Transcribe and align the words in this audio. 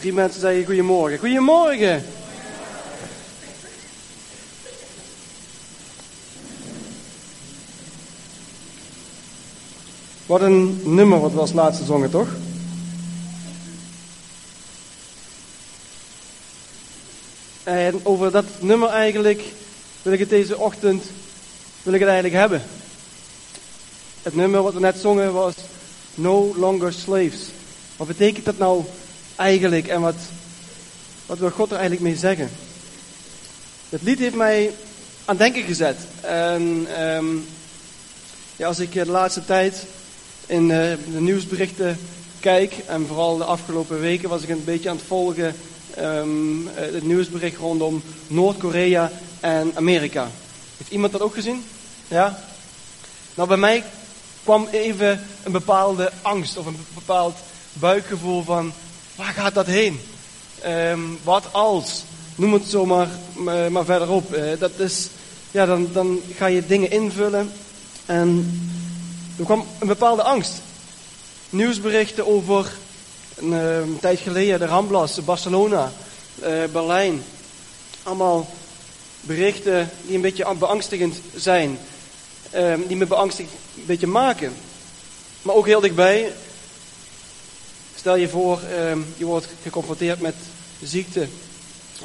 Drie 0.00 0.12
mensen 0.12 0.40
zeggen 0.40 0.64
goedemorgen. 0.64 1.18
Goedemorgen. 1.18 2.04
Wat 10.26 10.40
een 10.40 10.80
nummer 10.84 11.20
wat 11.20 11.32
we 11.32 11.40
als 11.40 11.52
laatste 11.52 11.84
zongen, 11.84 12.10
toch? 12.10 12.28
En 17.62 18.00
over 18.02 18.30
dat 18.30 18.44
nummer 18.60 18.88
eigenlijk 18.88 19.42
wil 20.02 20.12
ik 20.12 20.18
het 20.18 20.30
deze 20.30 20.58
ochtend 20.58 21.04
wil 21.82 21.92
ik 21.92 22.00
het 22.00 22.08
eigenlijk 22.08 22.40
hebben. 22.40 22.62
Het 24.22 24.34
nummer 24.34 24.62
wat 24.62 24.74
we 24.74 24.80
net 24.80 24.98
zongen 24.98 25.32
was 25.32 25.54
No 26.14 26.54
Longer 26.56 26.92
Slaves. 26.92 27.50
Wat 27.96 28.06
betekent 28.06 28.44
dat 28.44 28.58
nou 28.58 28.84
eigenlijk 29.40 29.88
en 29.88 30.00
wat, 30.00 30.16
wat 31.26 31.38
wil 31.38 31.50
God 31.50 31.70
er 31.70 31.76
eigenlijk 31.76 32.02
mee 32.02 32.16
zeggen? 32.16 32.50
Het 33.88 34.02
lied 34.02 34.18
heeft 34.18 34.34
mij 34.34 34.72
aan 35.24 35.36
denken 35.36 35.62
gezet. 35.62 35.96
En 36.20 36.86
ehm, 36.96 37.26
ja, 38.56 38.66
als 38.66 38.78
ik 38.78 38.92
de 38.92 39.06
laatste 39.06 39.44
tijd 39.44 39.84
in 40.46 40.62
uh, 40.62 40.68
de 41.12 41.20
nieuwsberichten 41.20 41.98
kijk, 42.40 42.74
en 42.86 43.06
vooral 43.06 43.36
de 43.36 43.44
afgelopen 43.44 44.00
weken 44.00 44.28
was 44.28 44.42
ik 44.42 44.48
een 44.48 44.64
beetje 44.64 44.90
aan 44.90 44.96
het 44.96 45.06
volgen 45.06 45.54
um, 45.98 46.68
het 46.74 47.04
nieuwsbericht 47.04 47.56
rondom 47.56 48.02
Noord-Korea 48.26 49.10
en 49.40 49.72
Amerika. 49.74 50.28
Heeft 50.76 50.90
iemand 50.90 51.12
dat 51.12 51.20
ook 51.20 51.34
gezien? 51.34 51.64
Ja? 52.08 52.42
Nou, 53.34 53.48
bij 53.48 53.56
mij 53.56 53.84
kwam 54.42 54.68
even 54.70 55.26
een 55.42 55.52
bepaalde 55.52 56.12
angst 56.22 56.56
of 56.56 56.66
een 56.66 56.78
bepaald 56.94 57.36
buikgevoel 57.72 58.42
van 58.42 58.72
waar 59.20 59.32
gaat 59.32 59.54
dat 59.54 59.66
heen? 59.66 60.00
Um, 60.66 61.18
wat 61.22 61.52
als? 61.52 62.02
Noem 62.34 62.52
het 62.52 62.64
zo 62.66 62.86
maar, 62.86 63.08
maar 63.70 63.84
verderop. 63.84 64.34
Uh, 64.34 64.58
dat 64.58 64.70
is, 64.76 65.08
ja, 65.50 65.66
dan, 65.66 65.88
dan 65.92 66.20
ga 66.36 66.46
je 66.46 66.66
dingen 66.66 66.90
invullen 66.90 67.52
en 68.06 68.60
er 69.38 69.44
kwam 69.44 69.66
een 69.78 69.86
bepaalde 69.86 70.22
angst. 70.22 70.52
Nieuwsberichten 71.50 72.26
over 72.26 72.72
een, 73.36 73.52
een 73.52 73.98
tijd 74.00 74.20
geleden 74.20 74.58
de 74.58 74.66
Ramblas, 74.66 75.24
Barcelona, 75.24 75.92
uh, 76.42 76.48
Berlijn. 76.72 77.22
Allemaal 78.02 78.48
berichten 79.20 79.90
die 80.06 80.14
een 80.14 80.20
beetje 80.20 80.54
beangstigend 80.58 81.20
zijn. 81.36 81.78
Uh, 82.54 82.74
die 82.86 82.96
me 82.96 83.06
beangstigd 83.06 83.50
een 83.76 83.86
beetje 83.86 84.06
maken. 84.06 84.52
Maar 85.42 85.54
ook 85.54 85.66
heel 85.66 85.80
dichtbij. 85.80 86.32
Stel 88.00 88.16
je 88.16 88.28
voor, 88.28 88.60
ehm, 88.60 89.00
je 89.16 89.24
wordt 89.24 89.46
geconfronteerd 89.62 90.20
met 90.20 90.34
ziekte. 90.82 91.28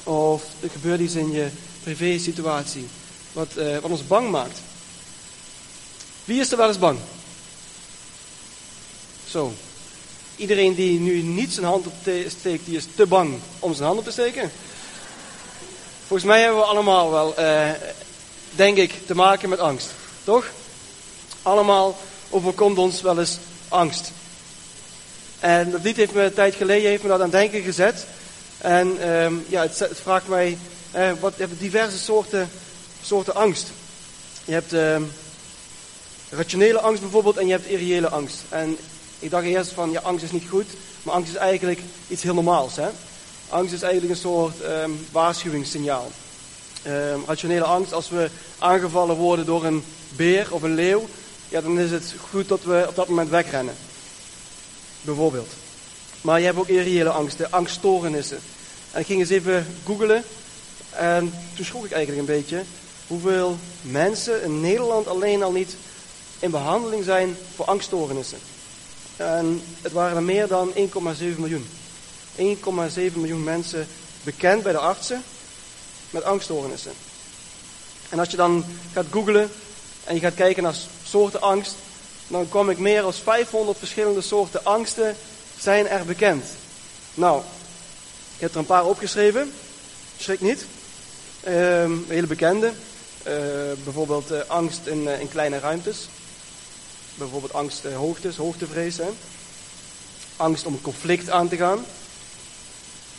Of 0.04 0.44
er 0.60 0.70
gebeurt 0.70 1.00
iets 1.00 1.16
in 1.16 1.32
je 1.32 1.48
privé 1.84 2.18
situatie. 2.18 2.88
Wat, 3.34 3.56
eh, 3.56 3.78
wat 3.78 3.92
ons 3.92 4.08
bang 4.08 4.30
maakt. 4.30 4.60
Wie 6.26 6.40
is 6.40 6.52
er 6.52 6.58
wel 6.58 6.68
eens 6.68 6.80
bang? 6.80 7.00
Zo. 9.30 9.54
Iedereen 10.36 10.76
die 10.76 11.00
nu 11.00 11.22
niet 11.22 11.54
zijn 11.54 11.66
hand 11.66 11.88
opsteekt, 11.88 12.66
die 12.66 12.78
is 12.78 12.88
te 12.96 13.06
bang 13.06 13.40
om 13.60 13.74
zijn 13.74 13.88
hand 13.88 14.00
op 14.00 14.06
te 14.06 14.12
steken. 14.12 14.52
Volgens 16.08 16.30
mij 16.30 16.42
hebben 16.42 16.60
we 16.60 16.66
allemaal 16.66 17.12
wel, 17.12 17.36
eh, 17.36 17.72
denk 18.52 18.78
ik, 18.78 19.06
te 19.06 19.16
maken 19.16 19.50
met 19.50 19.60
angst. 19.60 19.90
Toch? 20.24 20.46
Allemaal 21.42 21.98
overkomt 22.30 22.78
ons 22.78 23.02
wel 23.02 23.20
eens 23.20 23.38
angst. 23.68 24.12
En 25.46 25.72
dat 25.72 25.84
lied 25.84 25.96
heeft 25.96 26.14
me 26.14 26.22
een 26.22 26.34
tijd 26.34 26.56
geleden 26.56 26.90
heeft 26.90 27.04
me 27.04 27.10
dat 27.10 27.22
aan 27.22 27.30
denken 27.30 27.62
gezet. 27.62 28.06
En 28.58 29.02
ehm, 29.02 29.34
ja, 29.48 29.62
het, 29.62 29.80
het, 29.80 30.00
vraagt 30.02 30.28
mij, 30.28 30.58
eh, 30.92 31.12
wat, 31.20 31.34
je 31.38 31.44
hebt 31.44 31.60
diverse 31.60 31.98
soorten, 31.98 32.50
soorten 33.02 33.36
angst. 33.36 33.68
Je 34.46 34.54
hebt 34.54 34.74
ehm, 34.74 35.02
rationele 36.30 36.80
angst 36.80 37.02
bijvoorbeeld 37.02 37.38
en 37.38 37.46
je 37.46 37.52
hebt 37.52 37.68
irreële 37.68 38.10
angst. 38.10 38.38
En 38.50 38.78
ik 39.20 39.30
dacht 39.30 39.46
eerst 39.46 39.72
van, 39.72 39.92
ja, 39.92 40.00
angst 40.00 40.24
is 40.24 40.32
niet 40.32 40.50
goed, 40.50 40.68
maar 41.04 41.14
angst 41.14 41.32
is 41.32 41.38
eigenlijk 41.38 41.80
iets 42.08 42.24
heel 42.24 42.34
normaals. 42.34 42.76
Hè? 42.76 42.88
Angst 43.50 43.74
is 43.74 43.82
eigenlijk 43.82 44.14
een 44.14 44.20
soort 44.20 44.56
um, 44.64 45.08
waarschuwingssignaal. 45.12 46.12
Rationele 47.28 47.66
angst, 47.66 47.94
als 47.94 48.10
we 48.10 48.30
aangevallen 48.60 49.16
worden 49.16 49.46
door 49.46 49.66
een 49.66 49.84
beer 50.16 50.48
of 50.50 50.62
een 50.62 50.76
leeuw, 50.76 51.08
ja, 51.50 51.62
dan 51.62 51.80
is 51.80 51.92
het 51.92 52.14
goed 52.30 52.48
dat 52.48 52.64
we 52.64 52.86
op 52.88 52.96
dat 52.96 53.08
moment 53.08 53.30
wegrennen. 53.30 53.76
Bijvoorbeeld. 55.06 55.54
Maar 56.22 56.40
je 56.40 56.46
hebt 56.46 56.58
ook 56.58 56.68
irreële 56.68 57.10
angsten, 57.10 57.52
angststoornissen. 57.52 58.40
En 58.92 59.00
ik 59.00 59.06
ging 59.06 59.20
eens 59.20 59.30
even 59.30 59.68
googlen 59.86 60.24
en 60.90 61.34
toen 61.56 61.66
schrok 61.66 61.86
ik 61.86 61.92
eigenlijk 61.92 62.28
een 62.28 62.36
beetje 62.36 62.64
hoeveel 63.08 63.58
mensen 63.82 64.44
in 64.44 64.62
Nederland 64.62 65.08
alleen 65.08 65.44
al 65.44 65.52
niet 65.52 65.76
in 66.40 66.52
behandeling 66.52 67.04
zijn 67.04 67.38
voor 67.56 67.66
angststoornissen. 67.66 68.38
En 69.16 69.62
het 69.82 69.92
waren 69.92 70.16
er 70.16 70.24
meer 70.24 70.48
dan 70.48 70.74
1,7 70.74 70.82
miljoen. 71.38 71.68
1,7 72.38 72.44
miljoen 73.14 73.44
mensen 73.44 73.88
bekend 74.24 74.64
bij 74.64 74.72
de 74.72 74.78
artsen 74.78 75.24
met 76.10 76.24
angststoornissen. 76.24 76.92
En 78.10 78.20
als 78.20 78.30
je 78.30 78.38
dan 78.38 78.66
gaat 78.94 79.06
googlen 79.10 79.52
en 80.04 80.14
je 80.16 80.22
gaat 80.22 80.36
kijken 80.36 80.64
naar 80.64 80.76
soorten 81.04 81.42
angst, 81.42 81.76
dan 82.28 82.50
kom 82.50 82.70
ik 82.70 82.78
meer 82.78 83.02
dan 83.02 83.14
500 83.14 83.78
verschillende 83.78 84.22
soorten 84.22 84.66
angsten 84.66 85.16
zijn 85.60 85.88
er 85.88 86.06
bekend. 86.06 86.46
Nou, 87.14 87.42
ik 88.36 88.42
heb 88.42 88.52
er 88.52 88.58
een 88.58 88.66
paar 88.66 88.86
opgeschreven. 88.86 89.54
Schrik 90.18 90.42
niet. 90.42 90.66
Uh, 91.48 91.92
hele 92.08 92.28
bekende. 92.28 92.72
Uh, 93.28 93.34
bijvoorbeeld 93.84 94.32
uh, 94.32 94.40
angst 94.48 94.86
in, 94.86 95.04
uh, 95.04 95.20
in 95.20 95.30
kleine 95.30 95.60
ruimtes. 95.60 96.08
Bijvoorbeeld 97.16 97.54
angst 97.54 97.84
hoogtes, 97.84 98.36
hoogtevrees. 98.36 98.98
Hè? 98.98 99.10
Angst 100.36 100.66
om 100.66 100.74
een 100.74 100.82
conflict 100.82 101.30
aan 101.30 101.48
te 101.48 101.58
gaan. 101.58 101.86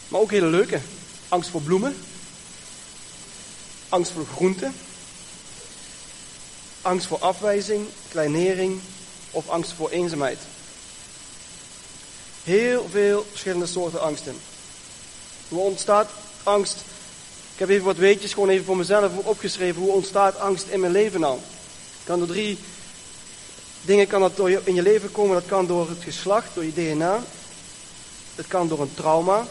Maar 0.09 0.21
ook 0.21 0.31
hele 0.31 0.47
leuke. 0.47 0.81
Angst 1.29 1.51
voor 1.51 1.63
bloemen. 1.63 1.97
Angst 3.89 4.13
voor 4.13 4.27
groenten. 4.35 4.75
Angst 6.83 7.07
voor 7.07 7.19
afwijzing, 7.19 7.87
kleinering 8.09 8.81
of 9.37 9.49
angst 9.49 9.73
voor 9.73 9.91
eenzaamheid. 9.91 10.39
Heel 12.45 12.89
veel 12.91 13.27
verschillende 13.31 13.67
soorten 13.67 14.01
angsten. 14.01 14.37
Hoe 15.49 15.61
ontstaat 15.61 16.09
angst? 16.43 16.77
Ik 17.53 17.59
heb 17.59 17.69
even 17.69 17.85
wat 17.85 17.97
weetjes 17.97 18.33
gewoon 18.33 18.49
even 18.49 18.65
voor 18.65 18.77
mezelf 18.77 19.17
opgeschreven. 19.17 19.83
Hoe 19.83 19.93
ontstaat 19.93 20.39
angst 20.39 20.67
in 20.67 20.81
mijn 20.81 20.93
leven 20.93 21.21
nou? 21.21 21.39
Kan 22.05 22.21
er 22.21 22.27
drie 22.27 22.59
dingen 23.83 24.07
kan 24.07 24.21
dat 24.21 24.37
door 24.37 24.51
je, 24.51 24.61
in 24.65 24.75
je 24.75 24.83
leven 24.83 25.13
komen. 25.13 25.35
Dat 25.35 25.47
kan 25.47 25.67
door 25.67 25.89
het 25.89 26.03
geslacht, 26.03 26.55
door 26.55 26.65
je 26.65 26.73
DNA. 26.73 27.23
Het 28.35 28.47
kan 28.47 28.69
door 28.69 28.81
een 28.81 28.95
trauma. 28.95 29.47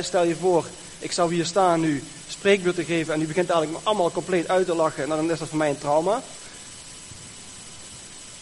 stel 0.00 0.24
je 0.24 0.36
voor, 0.36 0.64
ik 0.98 1.12
zou 1.12 1.34
hier 1.34 1.46
staan 1.46 1.80
nu 1.80 2.02
spreekbeurt 2.28 2.84
geven 2.86 3.14
en 3.14 3.22
u 3.22 3.26
begint 3.26 3.50
eigenlijk 3.50 3.82
me 3.82 3.88
allemaal 3.88 4.10
compleet 4.10 4.48
uit 4.48 4.66
te 4.66 4.74
lachen. 4.74 5.08
Nou, 5.08 5.20
dan 5.20 5.30
is 5.30 5.38
dat 5.38 5.48
voor 5.48 5.58
mij 5.58 5.68
een 5.68 5.78
trauma. 5.78 6.22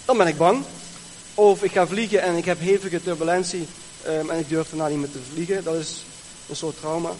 Dan 0.08 0.16
ben 0.16 0.26
ik 0.26 0.36
bang. 0.36 0.64
Of 1.34 1.62
ik 1.62 1.72
ga 1.72 1.86
vliegen 1.86 2.22
en 2.22 2.36
ik 2.36 2.44
heb 2.44 2.60
hevige 2.60 3.02
turbulentie 3.02 3.66
um, 4.06 4.30
en 4.30 4.38
ik 4.38 4.48
durf 4.48 4.68
daarna 4.68 4.88
niet 4.88 4.98
meer 4.98 5.10
te 5.10 5.18
vliegen. 5.32 5.64
Dat 5.64 5.74
is 5.74 6.04
een 6.48 6.56
soort 6.56 6.80
trauma. 6.80 7.10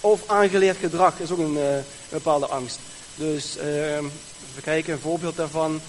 Of 0.00 0.20
aangeleerd 0.26 0.76
gedrag 0.76 1.18
is 1.18 1.30
ook 1.30 1.38
een, 1.38 1.56
een 1.56 1.84
bepaalde 2.08 2.46
angst. 2.46 2.78
Dus 3.14 3.56
uh, 3.56 3.96
even 3.96 4.62
kijken, 4.62 4.92
een 4.92 5.00
voorbeeld 5.00 5.36
daarvan. 5.36 5.80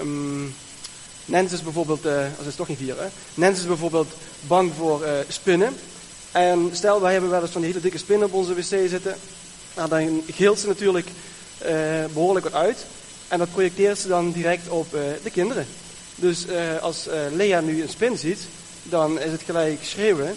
Um, 0.00 0.54
Nens 1.24 1.52
is 1.52 1.62
bijvoorbeeld, 1.62 2.06
uh, 2.06 2.26
dat 2.36 2.46
is 2.46 2.54
toch 2.54 2.68
niet 2.68 2.78
vier 2.78 2.94
hè. 3.34 3.50
Is 3.50 3.66
bijvoorbeeld 3.66 4.12
bang 4.40 4.72
voor 4.76 5.02
uh, 5.02 5.10
spinnen. 5.28 5.76
En 6.32 6.70
stel, 6.72 7.00
wij 7.00 7.12
hebben 7.12 7.30
wel 7.30 7.42
eens 7.42 7.50
van 7.50 7.60
die 7.60 7.70
hele 7.70 7.82
dikke 7.82 7.98
spinnen 7.98 8.26
op 8.26 8.34
onze 8.34 8.54
wc 8.54 8.64
zitten. 8.64 9.16
Nou, 9.76 9.88
dan 9.88 10.22
gilt 10.30 10.58
ze 10.58 10.66
natuurlijk 10.66 11.08
behoorlijk 12.12 12.44
wat 12.44 12.60
uit. 12.60 12.86
En 13.28 13.38
dat 13.38 13.52
projecteert 13.52 13.98
ze 13.98 14.08
dan 14.08 14.32
direct 14.32 14.68
op 14.68 14.90
de 15.22 15.30
kinderen. 15.32 15.66
Dus 16.14 16.46
als 16.80 17.06
Lea 17.32 17.60
nu 17.60 17.82
een 17.82 17.88
spin 17.88 18.18
ziet, 18.18 18.38
dan 18.82 19.20
is 19.20 19.32
het 19.32 19.42
gelijk 19.42 19.84
schreeuwen. 19.84 20.36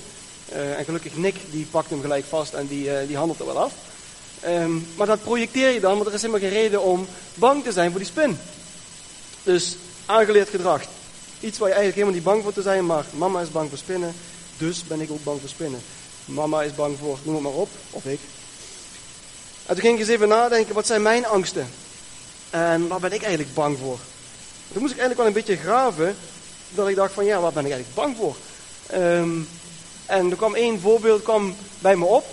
en 0.52 0.86
gelukkig 0.86 1.16
Nick, 1.16 1.36
die 1.52 1.66
pakt 1.72 1.90
hem 1.90 2.02
gelijk 2.02 2.26
vast 2.30 2.54
en 2.54 2.68
die, 2.68 3.08
die 3.08 3.18
handelt 3.18 3.40
er 3.40 3.46
wel 3.46 3.60
af. 3.60 3.74
Um, 4.46 4.88
maar 4.96 5.08
dat 5.08 5.24
projecteer 5.24 5.70
je 5.70 5.80
dan, 5.80 5.96
want 5.96 6.08
er 6.08 6.14
is 6.14 6.22
helemaal 6.22 6.42
geen 6.42 6.60
reden 6.60 6.82
om 6.82 7.08
bang 7.34 7.64
te 7.64 7.72
zijn 7.72 7.90
voor 7.90 8.00
die 8.00 8.10
spin. 8.10 8.38
Dus 9.44 9.76
aangeleerd 10.06 10.50
gedrag. 10.50 10.82
Iets 11.40 11.58
waar 11.58 11.68
je 11.68 11.76
eigenlijk 11.76 11.94
helemaal 11.94 12.14
niet 12.14 12.24
bang 12.24 12.44
voor 12.44 12.54
te 12.54 12.62
zijn, 12.62 12.86
maar 12.86 13.06
mama 13.14 13.42
is 13.42 13.52
bang 13.52 13.70
voor 13.70 13.78
spinnen, 13.78 14.14
dus 14.58 14.84
ben 14.84 15.02
ik 15.02 15.12
ook 15.12 15.24
bang 15.24 15.40
voor 15.40 15.50
spinnen. 15.50 15.82
Mama 16.26 16.62
is 16.62 16.76
bang 16.76 16.98
voor, 17.00 17.20
noem 17.24 17.34
het 17.34 17.44
maar 17.44 17.54
op, 17.54 17.70
of 17.90 18.06
ik. 18.06 18.20
En 19.66 19.76
toen 19.76 19.84
ging 19.84 19.94
ik 19.94 20.00
eens 20.00 20.10
even 20.10 20.28
nadenken, 20.28 20.76
wat 20.76 20.88
zijn 20.88 21.02
mijn 21.02 21.26
angsten? 21.26 21.70
En 22.50 22.88
waar 22.88 23.00
ben 23.00 23.12
ik 23.12 23.22
eigenlijk 23.22 23.54
bang 23.54 23.78
voor? 23.78 24.00
Toen 24.72 24.82
moest 24.82 24.94
ik 24.94 25.00
eigenlijk 25.00 25.18
wel 25.18 25.28
een 25.28 25.46
beetje 25.46 25.64
graven, 25.64 26.16
dat 26.70 26.88
ik 26.88 26.96
dacht 26.96 27.14
van, 27.14 27.26
ja, 27.26 27.40
waar 27.40 27.54
ben 27.54 27.66
ik 27.66 27.72
eigenlijk 27.72 28.02
bang 28.02 28.18
voor? 28.18 28.36
Um, 28.94 29.48
En 30.06 30.30
er 30.30 30.38
kwam 30.38 30.56
één 30.56 30.80
voorbeeld 30.80 31.24
kwam 31.24 31.56
bij 31.80 31.96
me 31.96 32.06
op. 32.06 32.26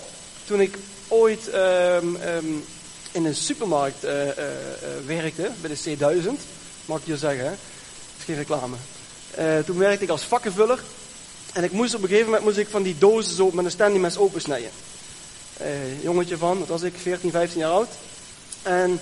Toen 0.45 0.61
ik 0.61 0.77
ooit 1.07 1.49
ehm, 1.49 2.15
ehm, 2.15 2.45
in 3.11 3.25
een 3.25 3.35
supermarkt 3.35 4.03
eh, 4.03 4.21
eh, 4.21 4.37
eh, 4.37 5.05
werkte, 5.05 5.51
bij 5.61 5.69
de 5.69 5.97
C1000. 5.97 6.41
Mag 6.85 6.99
ik 6.99 7.05
je 7.05 7.17
zeggen? 7.17 7.49
Dat 7.49 8.17
is 8.17 8.23
geen 8.25 8.35
reclame. 8.35 8.75
Toen 9.65 9.77
werkte 9.77 10.03
ik 10.03 10.09
als 10.09 10.23
vakkenvuller. 10.23 10.79
En 11.53 11.63
ik 11.63 11.71
moest 11.71 11.93
op 11.93 12.01
een 12.01 12.07
gegeven 12.07 12.25
moment 12.25 12.43
moest 12.43 12.57
ik 12.57 12.67
van 12.67 12.83
die 12.83 12.97
dozen 12.97 13.35
zo 13.35 13.51
met 13.51 13.65
een 13.65 13.71
standy 13.71 13.97
mes 13.97 14.17
opensnijden. 14.17 14.69
Jongetje 16.01 16.37
van, 16.37 16.59
wat 16.59 16.67
was 16.67 16.81
ik, 16.81 16.93
14, 17.01 17.31
15 17.31 17.59
jaar 17.59 17.71
oud. 17.71 17.89
En 18.61 18.99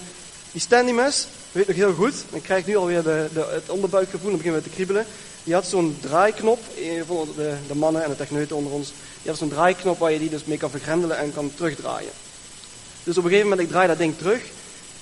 die 0.55 0.63
standy 0.63 0.91
mes, 0.91 1.27
weet 1.51 1.67
nog 1.67 1.75
heel 1.75 1.93
goed, 1.93 2.13
ik 2.31 2.43
krijg 2.43 2.65
nu 2.65 2.75
alweer 2.75 3.03
de, 3.03 3.27
de, 3.33 3.47
het 3.51 3.69
onderbuikgevoel, 3.69 4.29
dan 4.29 4.37
beginnen 4.37 4.61
we 4.61 4.69
te 4.69 4.75
kriebelen. 4.75 5.05
Die 5.43 5.53
had 5.53 5.65
zo'n 5.65 5.97
draaiknop, 6.01 6.59
eh, 6.77 7.01
de, 7.35 7.55
de 7.67 7.75
mannen 7.75 8.03
en 8.03 8.09
de 8.09 8.15
techneuten 8.15 8.55
onder 8.55 8.71
ons, 8.71 8.87
die 9.21 9.31
had 9.31 9.39
zo'n 9.39 9.49
draaiknop 9.49 9.99
waar 9.99 10.11
je 10.11 10.19
die 10.19 10.29
dus 10.29 10.45
mee 10.45 10.57
kan 10.57 10.69
vergrendelen 10.69 11.17
en 11.17 11.33
kan 11.33 11.51
terugdraaien. 11.55 12.11
Dus 13.03 13.17
op 13.17 13.23
een 13.23 13.29
gegeven 13.29 13.49
moment, 13.49 13.67
ik 13.67 13.73
draai 13.73 13.87
dat 13.87 13.97
ding 13.97 14.17
terug, 14.17 14.41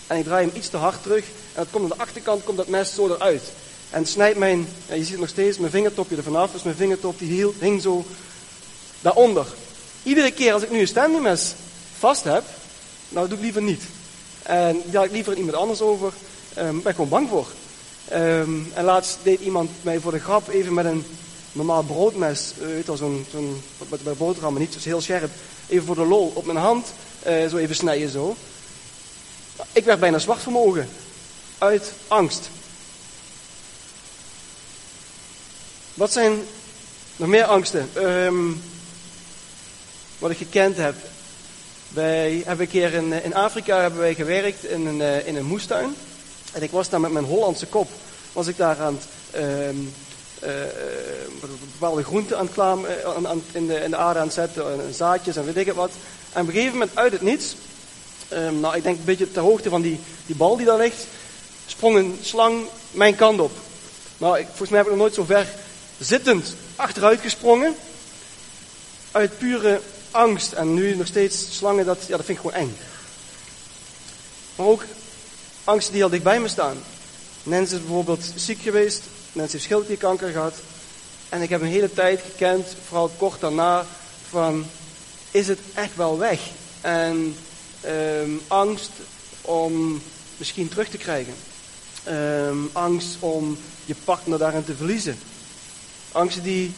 en 0.08 0.18
ik 0.18 0.24
draai 0.24 0.46
hem 0.46 0.56
iets 0.56 0.70
te 0.70 0.78
hard 0.78 1.04
terug, 1.04 1.26
en 1.54 1.68
komt 1.72 1.92
aan 1.92 1.98
de 1.98 2.04
achterkant, 2.04 2.44
komt 2.44 2.58
dat 2.58 2.68
mes 2.68 2.94
zo 2.94 3.08
eruit. 3.08 3.44
En 3.90 4.06
snijdt 4.06 4.38
mijn, 4.38 4.68
ja, 4.88 4.96
je 4.96 5.02
ziet 5.02 5.12
het 5.12 5.20
nog 5.20 5.30
steeds, 5.30 5.58
mijn 5.58 5.72
vingertopje 5.72 6.16
er 6.16 6.24
vanaf, 6.24 6.52
dus 6.52 6.64
mijn 6.64 6.76
vingertop 6.76 7.20
die 7.20 7.32
hield, 7.32 7.56
hing 7.60 7.82
zo 7.82 8.06
daaronder. 9.02 9.46
Iedere 10.04 10.32
keer 10.32 10.54
als 10.54 10.64
ik 10.64 10.72
nu 10.72 10.80
een 10.80 10.88
standy 10.88 11.20
mes 11.20 11.54
vast 11.98 12.24
heb, 12.24 12.44
nou 13.10 13.28
doe 13.28 13.38
ik 13.38 13.44
liever 13.44 13.62
niet. 13.62 13.84
En 14.44 14.82
daar 14.86 14.96
had 14.96 15.06
ik 15.06 15.12
liever 15.12 15.38
iemand 15.38 15.56
anders 15.56 15.82
over. 15.82 16.14
Ben 16.54 16.78
ik 16.78 16.96
gewoon 16.96 17.10
bang 17.10 17.30
voor. 17.30 17.48
Um, 18.14 18.72
en 18.74 18.84
laatst 18.84 19.18
deed 19.24 19.40
iemand 19.40 19.70
mij 19.82 20.00
voor 20.00 20.12
de 20.12 20.20
grap 20.20 20.48
even 20.48 20.74
met 20.74 20.86
een 20.86 21.06
normaal 21.52 21.84
broodmes, 21.84 22.54
uh, 22.60 22.66
weet 22.66 22.88
wel, 22.88 22.98
zo'n, 22.98 23.26
zo'n, 23.32 23.64
boterhammen 24.18 24.62
niet, 24.62 24.74
dus 24.74 24.86
heel 24.86 25.02
scherp, 25.02 25.32
even 25.68 25.86
voor 25.86 25.96
de 25.96 26.06
lol 26.06 26.32
op 26.34 26.46
mijn 26.46 26.58
hand, 26.58 26.94
uh, 27.28 27.48
zo 27.50 27.58
even 27.58 27.76
snijden 27.76 28.10
zo. 28.10 28.36
Ik 29.72 29.86
werd 29.86 30.00
bijna 30.00 30.20
zwart 30.20 30.42
vermogen. 30.42 30.90
Uit 31.58 31.94
angst. 32.08 32.50
Wat 35.94 36.12
zijn 36.12 36.42
nog 37.16 37.28
meer 37.28 37.46
angsten? 37.46 37.90
Um, 37.98 38.62
wat 40.20 40.32
ik 40.32 40.38
gekend 40.38 40.78
heb. 40.78 40.96
Wij 41.94 42.42
hebben 42.46 42.66
een 42.66 42.72
keer 42.72 42.94
in, 42.94 43.24
in 43.24 43.34
Afrika 43.34 43.82
hebben 43.82 44.00
wij 44.00 44.16
gewerkt 44.16 44.66
in 44.66 44.86
een, 44.86 45.00
uh, 45.00 45.28
in 45.28 45.36
een 45.36 45.46
moestuin. 45.46 45.96
En 46.52 46.62
ik 46.62 46.72
was 46.72 46.90
daar 46.90 47.00
met 47.00 47.12
mijn 47.12 47.26
Hollandse 47.26 47.66
kop. 47.66 47.90
Was 48.32 48.48
ik 48.48 48.58
daar 48.58 48.80
aan 48.80 49.00
het, 49.00 49.42
um, 49.42 49.94
uh, 50.44 50.50
bepaalde 51.72 52.04
groenten 52.04 52.38
aan 52.38 52.46
het 52.46 52.60
aan, 52.60 53.44
in, 53.52 53.68
de, 53.68 53.76
in 53.76 53.90
de 53.90 53.98
aarde 53.98 54.20
aan 54.20 54.26
het 54.26 54.34
zetten. 54.34 54.72
En 54.72 54.94
zaadjes 54.94 55.36
en 55.36 55.46
weet 55.46 55.58
ik 55.58 55.66
het 55.66 55.76
wat. 55.76 55.92
En 56.32 56.42
op 56.42 56.48
een 56.48 56.54
gegeven 56.54 56.78
moment 56.78 56.98
uit 56.98 57.12
het 57.12 57.22
niets. 57.22 57.56
Um, 58.34 58.60
nou, 58.60 58.76
ik 58.76 58.84
denk 58.84 58.98
een 58.98 59.04
beetje 59.04 59.32
ter 59.32 59.42
hoogte 59.42 59.70
van 59.70 59.82
die, 59.82 60.00
die 60.26 60.36
bal 60.36 60.58
die 60.58 60.66
daar 60.66 60.78
ligt. 60.78 61.06
Sprong 61.66 61.98
een 61.98 62.20
slang 62.22 62.66
mijn 62.92 63.16
kant 63.16 63.40
op. 63.40 63.52
Nou, 64.18 64.40
ik, 64.40 64.46
volgens 64.48 64.70
mij 64.70 64.78
heb 64.78 64.88
ik 64.88 64.94
nog 64.94 65.02
nooit 65.02 65.14
zo 65.14 65.24
ver 65.24 65.48
zittend 66.00 66.56
achteruit 66.76 67.20
gesprongen. 67.20 67.76
Uit 69.12 69.38
pure 69.38 69.82
angst. 70.14 70.52
En 70.52 70.74
nu 70.74 70.96
nog 70.96 71.08
steeds 71.08 71.56
slangen, 71.56 71.86
dat, 71.86 72.06
ja, 72.08 72.18
dat 72.18 72.26
vind 72.26 72.38
ik 72.38 72.46
gewoon 72.46 72.62
eng. 72.62 72.78
Maar 74.56 74.68
ook 74.68 74.86
angsten 75.64 75.94
die 75.94 76.04
al 76.04 76.10
dichtbij 76.10 76.40
me 76.40 76.48
staan. 76.48 76.78
Nancy 77.44 77.74
is 77.74 77.80
bijvoorbeeld 77.80 78.32
ziek 78.36 78.62
geweest. 78.62 79.04
Nancy 79.32 79.52
heeft 79.52 79.64
schildklierkanker 79.64 80.32
gehad. 80.32 80.54
En 81.30 81.42
ik 81.42 81.50
heb 81.50 81.62
een 81.62 81.68
hele 81.68 81.94
tijd 81.94 82.22
gekend, 82.22 82.68
vooral 82.88 83.12
kort 83.18 83.40
daarna, 83.40 83.86
van 84.30 84.66
is 85.32 85.48
het 85.48 85.60
echt 85.74 85.96
wel 85.96 86.18
weg? 86.18 86.40
En 86.82 87.36
um, 87.86 88.42
angst 88.48 88.92
om 89.42 90.02
misschien 90.38 90.70
terug 90.70 90.90
te 90.90 90.98
krijgen. 90.98 91.34
Um, 92.10 92.70
angst 92.74 93.18
om 93.20 93.58
je 93.86 93.96
partner 94.04 94.38
daarin 94.38 94.64
te 94.64 94.76
verliezen. 94.76 95.20
Angsten 96.12 96.44
die 96.44 96.74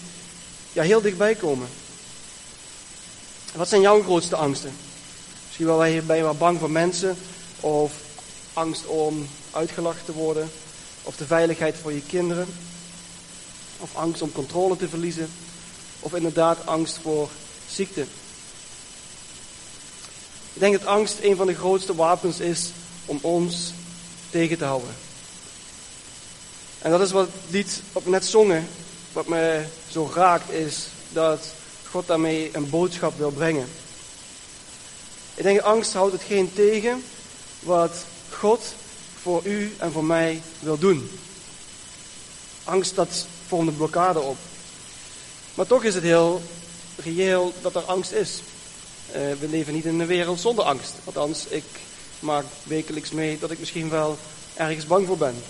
ja, 0.74 0.84
heel 0.84 1.02
dichtbij 1.02 1.36
komen. 1.36 1.68
Wat 3.56 3.70
zijn 3.70 3.82
jouw 3.82 4.04
grootste 4.04 4.36
angsten? 4.36 4.74
Misschien 5.46 5.66
wel 5.66 5.78
ben 5.78 6.16
je 6.16 6.24
wel 6.24 6.36
bang 6.36 6.60
voor 6.60 6.72
mensen, 6.72 7.18
of 7.60 7.94
angst 8.54 8.86
om 8.86 9.28
uitgelachen 9.52 10.06
te 10.06 10.14
worden, 10.14 10.52
of 11.04 11.16
de 11.16 11.26
veiligheid 11.26 11.76
voor 11.82 11.92
je 11.92 12.02
kinderen, 12.02 12.48
of 13.80 13.96
angst 13.96 14.22
om 14.22 14.32
controle 14.32 14.78
te 14.78 14.90
verliezen, 14.90 15.30
of 16.00 16.14
inderdaad 16.14 16.66
angst 16.66 17.00
voor 17.02 17.30
ziekte. 17.70 18.02
Ik 20.54 20.62
denk 20.62 20.74
dat 20.74 20.86
angst 20.88 21.18
een 21.22 21.36
van 21.36 21.48
de 21.48 21.56
grootste 21.56 21.96
wapens 21.96 22.40
is 22.40 22.70
om 23.06 23.20
ons 23.22 23.74
tegen 24.30 24.58
te 24.58 24.66
houden. 24.66 24.96
En 26.80 26.92
dat 26.92 27.02
is 27.02 27.12
wat 27.12 27.26
het 27.26 27.52
lied 27.54 27.82
wat 27.92 28.04
we 28.04 28.10
net 28.10 28.26
zongen, 28.26 28.68
wat 29.14 29.28
me 29.28 29.64
zo 29.90 30.12
raakt, 30.14 30.52
is 30.52 30.88
dat 31.10 31.40
God 31.96 32.08
daarmee 32.08 32.50
een 32.54 32.70
boodschap 32.70 33.18
wil 33.18 33.32
brengen. 33.32 33.68
Ik 35.36 35.44
denk, 35.44 35.60
angst 35.60 35.94
houdt 35.94 36.14
hetgeen 36.14 36.54
tegen 36.54 37.04
wat 37.60 38.06
God 38.30 38.74
voor 39.22 39.46
u 39.46 39.76
en 39.78 39.92
voor 39.92 40.04
mij 40.04 40.42
wil 40.60 40.78
doen. 40.78 41.10
Angst, 42.64 42.96
dat 42.96 43.26
vormt 43.48 43.68
een 43.68 43.76
blokkade 43.76 44.20
op. 44.20 44.38
Maar 45.54 45.68
toch 45.68 45.84
is 45.84 45.94
het 45.94 46.04
heel 46.04 46.42
reëel 46.96 47.54
dat 47.62 47.76
er 47.76 47.82
angst 47.82 48.12
is. 48.12 48.42
Uh, 49.08 49.14
we 49.14 49.48
leven 49.50 49.74
niet 49.74 49.86
in 49.86 50.00
een 50.00 50.08
wereld 50.08 50.40
zonder 50.40 50.66
angst. 50.66 50.94
Althans, 51.04 51.46
ik 51.48 51.66
maak 52.20 52.46
wekelijks 52.64 53.12
mee 53.12 53.40
dat 53.40 53.52
ik 53.52 53.60
misschien 53.60 53.90
wel 53.90 54.18
ergens 54.54 54.88
bang 54.88 55.08
voor 55.08 55.18
ben. 55.18 55.44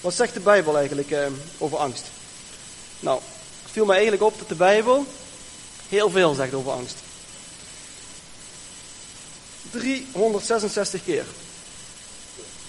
Wat 0.00 0.14
zegt 0.14 0.34
de 0.34 0.40
Bijbel 0.40 0.76
eigenlijk 0.76 1.10
uh, 1.10 1.26
over 1.58 1.78
angst? 1.78 2.04
Nou, 3.00 3.20
het 3.20 3.39
viel 3.70 3.84
mij 3.84 3.94
eigenlijk 3.94 4.24
op 4.24 4.38
dat 4.38 4.48
de 4.48 4.54
Bijbel 4.54 5.06
heel 5.88 6.10
veel 6.10 6.34
zegt 6.34 6.54
over 6.54 6.72
angst. 6.72 6.96
366 9.70 11.04
keer. 11.04 11.24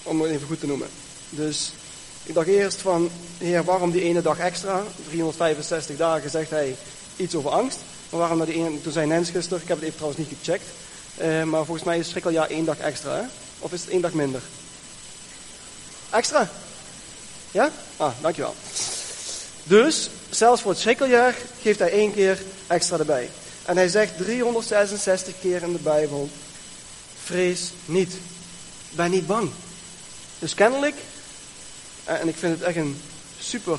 Om 0.02 0.20
het 0.20 0.30
even 0.30 0.46
goed 0.46 0.60
te 0.60 0.66
noemen. 0.66 0.88
Dus 1.30 1.72
ik 2.22 2.34
dacht 2.34 2.46
eerst 2.46 2.80
van, 2.80 3.10
heer, 3.38 3.64
waarom 3.64 3.90
die 3.90 4.02
ene 4.02 4.22
dag 4.22 4.38
extra? 4.38 4.82
365 5.06 5.96
dagen 5.96 6.30
zegt 6.30 6.50
hij 6.50 6.76
iets 7.16 7.34
over 7.34 7.50
angst. 7.50 7.78
Maar 8.10 8.20
waarom 8.20 8.38
dat 8.38 8.46
die 8.46 8.56
ene, 8.56 8.80
toen 8.80 8.92
zei 8.92 9.06
Nens 9.06 9.30
gisteren, 9.30 9.62
ik 9.62 9.68
heb 9.68 9.76
het 9.76 9.86
even 9.86 9.98
trouwens 9.98 10.28
niet 10.28 10.38
gecheckt. 10.38 10.66
Uh, 11.20 11.42
maar 11.42 11.64
volgens 11.64 11.86
mij 11.86 11.98
is 11.98 12.08
schrikkeljaar 12.08 12.48
één 12.48 12.64
dag 12.64 12.78
extra? 12.78 13.28
Of 13.58 13.72
is 13.72 13.80
het 13.80 13.90
één 13.90 14.00
dag 14.00 14.12
minder? 14.12 14.42
Extra? 16.10 16.50
Ja? 17.50 17.70
Ah, 17.96 18.12
dankjewel. 18.20 18.54
Dus, 19.64 20.10
zelfs 20.30 20.62
voor 20.62 20.70
het 20.70 20.80
schrikkeljaar 20.80 21.34
geeft 21.62 21.78
hij 21.78 21.90
één 21.90 22.12
keer 22.12 22.42
extra 22.66 22.98
erbij. 22.98 23.30
En 23.64 23.76
hij 23.76 23.88
zegt 23.88 24.16
366 24.16 25.34
keer 25.40 25.62
in 25.62 25.72
de 25.72 25.78
Bijbel, 25.78 26.28
vrees 27.22 27.70
niet. 27.84 28.14
Ben 28.90 29.10
niet 29.10 29.26
bang. 29.26 29.50
Dus 30.38 30.54
kennelijk, 30.54 30.96
en 32.04 32.28
ik 32.28 32.36
vind 32.36 32.58
het 32.58 32.62
echt 32.62 32.76
een 32.76 33.00
super 33.40 33.78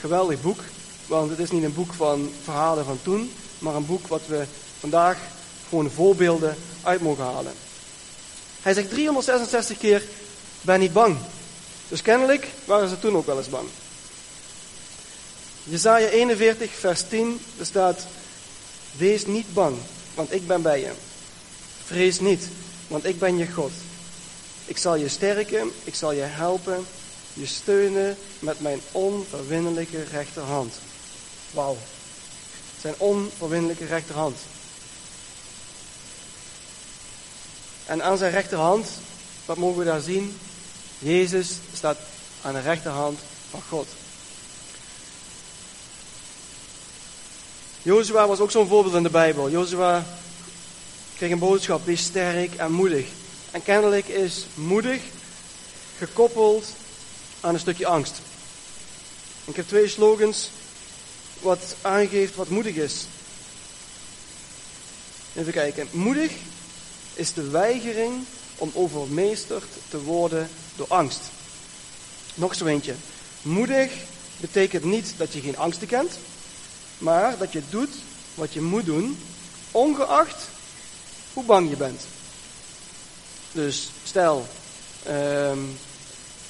geweldig 0.00 0.40
boek, 0.40 0.60
want 1.06 1.30
het 1.30 1.38
is 1.38 1.50
niet 1.50 1.64
een 1.64 1.74
boek 1.74 1.92
van 1.92 2.32
verhalen 2.44 2.84
van 2.84 2.98
toen, 3.02 3.32
maar 3.58 3.74
een 3.74 3.86
boek 3.86 4.06
wat 4.06 4.22
we 4.26 4.44
vandaag 4.80 5.18
gewoon 5.68 5.90
voorbeelden 5.90 6.56
uit 6.82 7.00
mogen 7.00 7.24
halen. 7.24 7.52
Hij 8.62 8.74
zegt 8.74 8.90
366 8.90 9.78
keer, 9.78 10.02
ben 10.60 10.80
niet 10.80 10.92
bang. 10.92 11.16
Dus 11.88 12.02
kennelijk 12.02 12.48
waren 12.64 12.88
ze 12.88 12.98
toen 12.98 13.16
ook 13.16 13.26
wel 13.26 13.38
eens 13.38 13.48
bang. 13.48 13.68
Jezaja 15.64 16.08
41, 16.08 16.70
vers 16.70 17.02
10, 17.08 17.40
er 17.58 17.66
staat, 17.66 18.06
wees 18.96 19.26
niet 19.26 19.54
bang, 19.54 19.76
want 20.14 20.32
ik 20.32 20.46
ben 20.46 20.62
bij 20.62 20.80
je. 20.80 20.92
Vrees 21.84 22.20
niet, 22.20 22.48
want 22.86 23.04
ik 23.04 23.18
ben 23.18 23.36
je 23.38 23.46
God. 23.46 23.70
Ik 24.64 24.78
zal 24.78 24.96
je 24.96 25.08
sterken, 25.08 25.72
ik 25.84 25.94
zal 25.94 26.12
je 26.12 26.22
helpen, 26.22 26.86
je 27.32 27.46
steunen 27.46 28.16
met 28.38 28.60
mijn 28.60 28.80
onverwinnelijke 28.92 30.04
rechterhand. 30.04 30.74
Wauw. 31.50 31.76
Zijn 32.80 32.94
onverwinnelijke 32.98 33.86
rechterhand. 33.86 34.38
En 37.86 38.02
aan 38.02 38.18
zijn 38.18 38.32
rechterhand, 38.32 38.86
wat 39.44 39.56
mogen 39.56 39.78
we 39.78 39.84
daar 39.84 40.00
zien? 40.00 40.38
Jezus 40.98 41.50
staat 41.74 41.98
aan 42.42 42.54
de 42.54 42.60
rechterhand 42.60 43.18
van 43.50 43.62
God. 43.68 43.86
Jozua 47.82 48.26
was 48.26 48.38
ook 48.38 48.50
zo'n 48.50 48.68
voorbeeld 48.68 48.94
in 48.94 49.02
de 49.02 49.10
Bijbel. 49.10 49.50
Jozua 49.50 50.06
kreeg 51.16 51.30
een 51.30 51.38
boodschap, 51.38 51.84
wees 51.84 52.02
sterk 52.02 52.54
en 52.54 52.72
moedig. 52.72 53.06
En 53.50 53.62
kennelijk 53.62 54.08
is 54.08 54.46
moedig 54.54 55.02
gekoppeld 55.98 56.66
aan 57.40 57.54
een 57.54 57.60
stukje 57.60 57.86
angst. 57.86 58.20
Ik 59.44 59.56
heb 59.56 59.68
twee 59.68 59.88
slogans 59.88 60.50
wat 61.40 61.76
aangeeft 61.80 62.34
wat 62.34 62.48
moedig 62.48 62.74
is. 62.74 63.06
Even 65.34 65.52
kijken. 65.52 65.88
Moedig 65.90 66.32
is 67.14 67.32
de 67.32 67.50
weigering 67.50 68.24
om 68.56 68.70
overmeesterd 68.74 69.64
te 69.88 70.02
worden 70.02 70.48
door 70.76 70.86
angst. 70.88 71.20
Nog 72.34 72.54
zo 72.54 72.66
eentje. 72.66 72.94
Moedig 73.42 73.92
betekent 74.36 74.84
niet 74.84 75.14
dat 75.16 75.32
je 75.32 75.40
geen 75.40 75.58
angsten 75.58 75.86
kent, 75.86 76.18
maar 77.02 77.38
dat 77.38 77.52
je 77.52 77.62
doet 77.70 77.94
wat 78.34 78.52
je 78.52 78.60
moet 78.60 78.84
doen, 78.84 79.18
ongeacht 79.70 80.48
hoe 81.32 81.44
bang 81.44 81.70
je 81.70 81.76
bent. 81.76 82.00
Dus 83.52 83.90
stel, 84.04 84.46
ehm, 85.02 85.58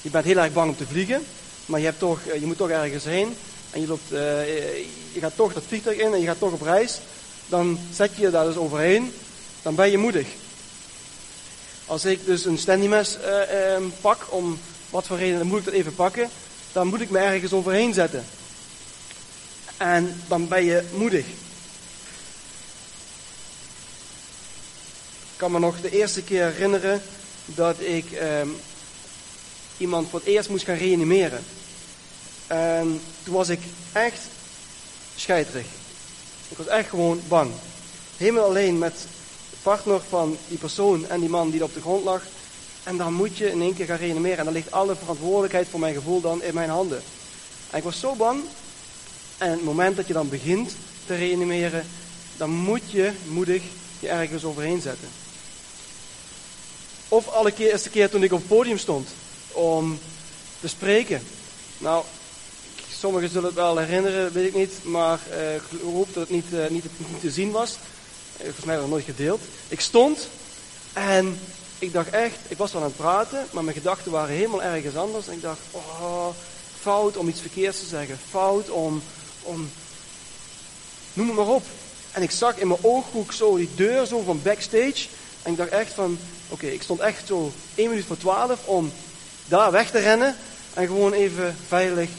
je 0.01 0.11
bent 0.11 0.25
heel 0.25 0.37
erg 0.37 0.53
bang 0.53 0.71
om 0.71 0.77
te 0.77 0.87
vliegen, 0.87 1.25
maar 1.67 1.81
je, 1.81 1.87
hebt 1.87 1.99
toch, 1.99 2.21
eh, 2.21 2.41
je 2.41 2.47
moet 2.47 2.57
toch 2.57 2.69
ergens 2.69 3.05
heen 3.05 3.37
en 3.71 3.81
je, 3.81 3.87
loopt, 3.87 4.13
uh, 4.13 4.19
je 5.13 5.21
gaat 5.21 5.37
toch 5.37 5.53
dat 5.53 5.63
vliegtuig 5.67 5.97
in 5.97 6.13
en 6.13 6.21
je 6.21 6.27
gaat 6.27 6.39
toch 6.39 6.53
op 6.53 6.63
reis, 6.63 6.99
dan 7.47 7.79
zet 7.93 8.17
je 8.17 8.23
je 8.23 8.31
daar 8.31 8.45
dus 8.45 8.57
overheen, 8.57 9.15
dan 9.63 9.75
ben 9.75 9.91
je 9.91 9.99
moedig. 9.99 10.27
Als 11.87 12.05
ik 12.05 12.25
dus 12.25 12.45
een 12.45 12.59
standymes 12.59 13.17
uh, 13.25 13.75
um, 13.75 13.93
pak, 14.01 14.27
om 14.29 14.59
wat 14.91 15.07
voor 15.07 15.19
reden 15.19 15.39
dan 15.39 15.47
moet 15.47 15.59
ik 15.59 15.65
dat 15.65 15.75
even 15.75 15.95
pakken, 15.95 16.29
dan 16.73 16.87
moet 16.87 17.01
ik 17.01 17.11
me 17.11 17.19
ergens 17.19 17.53
overheen 17.53 17.95
zetten. 17.95 18.25
En 19.83 20.23
dan 20.29 20.49
ben 20.49 20.65
je 20.65 20.83
moedig. 20.95 21.27
Ik 25.33 25.37
kan 25.37 25.53
me 25.53 25.59
nog 25.59 25.81
de 25.81 25.91
eerste 25.91 26.23
keer 26.23 26.45
herinneren 26.45 27.03
dat 27.45 27.81
ik 27.81 28.05
um, 28.23 28.57
iemand 29.77 30.09
voor 30.11 30.19
het 30.19 30.29
eerst 30.29 30.49
moest 30.49 30.65
gaan 30.65 30.77
reanimeren. 30.77 31.45
En 32.47 33.01
toen 33.23 33.35
was 33.35 33.49
ik 33.49 33.61
echt 33.93 34.21
scheiterig. 35.17 35.67
Ik 36.49 36.57
was 36.57 36.67
echt 36.67 36.89
gewoon 36.89 37.21
bang. 37.29 37.51
Helemaal 38.17 38.45
alleen 38.45 38.79
met 38.79 38.95
de 39.51 39.57
partner 39.63 40.01
van 40.09 40.37
die 40.49 40.59
persoon 40.59 41.09
en 41.09 41.21
die 41.21 41.29
man 41.29 41.51
die 41.51 41.65
op 41.65 41.75
de 41.75 41.81
grond 41.81 42.05
lag. 42.05 42.23
En 42.83 42.97
dan 42.97 43.15
moet 43.15 43.37
je 43.37 43.51
in 43.51 43.61
één 43.61 43.75
keer 43.75 43.87
gaan 43.87 43.97
reanimeren. 43.97 44.39
En 44.39 44.45
dan 44.45 44.55
ligt 44.55 44.73
alle 44.73 44.97
verantwoordelijkheid 44.97 45.69
voor 45.69 45.81
mijn 45.81 45.95
gevoel 45.95 46.21
dan 46.21 46.43
in 46.43 46.55
mijn 46.55 46.71
handen. 46.71 47.03
En 47.71 47.79
ik 47.79 47.85
was 47.85 48.01
zo 48.01 48.15
bang. 48.15 48.43
En 49.43 49.51
het 49.51 49.65
moment 49.65 49.97
dat 49.97 50.07
je 50.07 50.13
dan 50.13 50.29
begint 50.29 50.75
te 51.07 51.15
reanimeren, 51.15 51.87
dan 52.37 52.51
moet 52.51 52.91
je 52.91 53.13
moedig 53.29 53.63
je 54.01 54.09
ergens 54.09 54.45
overheen 54.45 54.81
zetten. 54.81 55.09
Of 57.09 57.29
alle 57.29 57.51
keer, 57.51 57.71
eerste 57.71 57.91
keer 57.91 58.11
toen 58.11 58.23
ik 58.23 58.33
op 58.33 58.39
het 58.39 58.49
podium 58.49 58.79
stond 58.79 59.09
om 59.53 59.99
te 60.61 60.69
spreken. 60.69 61.23
Nou, 61.79 62.05
sommigen 62.93 63.29
zullen 63.29 63.47
het 63.47 63.55
wel 63.55 63.77
herinneren, 63.79 64.33
weet 64.33 64.47
ik 64.47 64.55
niet, 64.55 64.73
maar 64.83 65.19
uh, 65.31 65.55
ik 65.55 65.63
hoop 65.83 66.15
dat 66.15 66.23
het 66.23 66.31
niet, 66.31 66.53
uh, 66.53 66.69
niet, 66.69 66.85
te 67.21 67.31
zien 67.31 67.51
was. 67.51 67.71
Uh, 68.37 68.45
volgens 68.45 68.65
mij 68.65 68.77
nog 68.77 68.89
nooit 68.89 69.05
gedeeld. 69.05 69.41
Ik 69.69 69.81
stond 69.81 70.29
en 70.93 71.39
ik 71.79 71.93
dacht 71.93 72.11
echt, 72.11 72.37
ik 72.49 72.57
was 72.57 72.73
wel 72.73 72.83
aan 72.83 72.89
het 72.89 72.97
praten, 72.97 73.47
maar 73.51 73.65
mijn 73.65 73.77
gedachten 73.77 74.13
waren 74.13 74.35
helemaal 74.35 74.63
ergens 74.63 74.97
anders. 74.97 75.27
En 75.29 75.33
ik 75.33 75.43
dacht, 75.43 75.61
oh, 75.71 76.29
fout 76.81 77.17
om 77.17 77.29
iets 77.29 77.41
verkeerds 77.41 77.79
te 77.79 77.87
zeggen, 77.87 78.19
fout 78.31 78.71
om, 78.71 79.03
om, 79.43 79.71
noem 81.13 81.27
het 81.27 81.37
maar 81.37 81.47
op. 81.47 81.65
En 82.13 82.23
ik 82.23 82.31
zag 82.31 82.59
in 82.59 82.69
mijn 82.69 82.85
ooghoek 82.85 83.33
zo 83.33 83.57
die 83.57 83.71
deur 83.75 84.07
zo 84.07 84.23
van 84.23 84.43
backstage. 84.43 85.07
En 85.43 85.51
ik 85.51 85.57
dacht 85.57 85.71
echt 85.71 85.93
van, 85.93 86.19
oké, 86.49 86.67
ik 86.67 86.83
stond 86.83 87.01
echt 87.01 87.27
zo 87.27 87.53
één 87.75 87.89
minuut 87.89 88.05
voor 88.05 88.19
twaalf 88.19 88.67
om 88.67 88.93
daar 89.47 89.71
weg 89.71 89.91
te 89.91 89.99
rennen 89.99 90.37
en 90.75 90.87
gewoon 90.87 91.13
even 91.13 91.57
veilig 91.67 92.11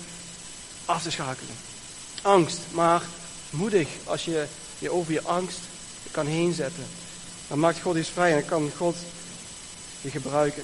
af 0.86 1.04
te 1.04 1.12
schakelen. 1.12 1.56
Angst, 2.22 2.60
maar 2.72 3.02
moedig 3.50 3.88
als 4.04 4.26
je 4.26 4.46
je 4.80 4.90
over 4.90 5.14
je 5.14 5.22
angst 5.22 5.60
kan 6.12 6.26
heen 6.26 6.54
zetten. 6.54 6.86
Dan 7.48 7.60
maakt 7.60 7.82
God 7.82 7.96
iets 7.96 8.10
vrij 8.10 8.32
en 8.32 8.40
dan 8.40 8.50
kan 8.50 8.72
God 8.78 8.96
je 10.02 10.10
gebruiken. 10.10 10.64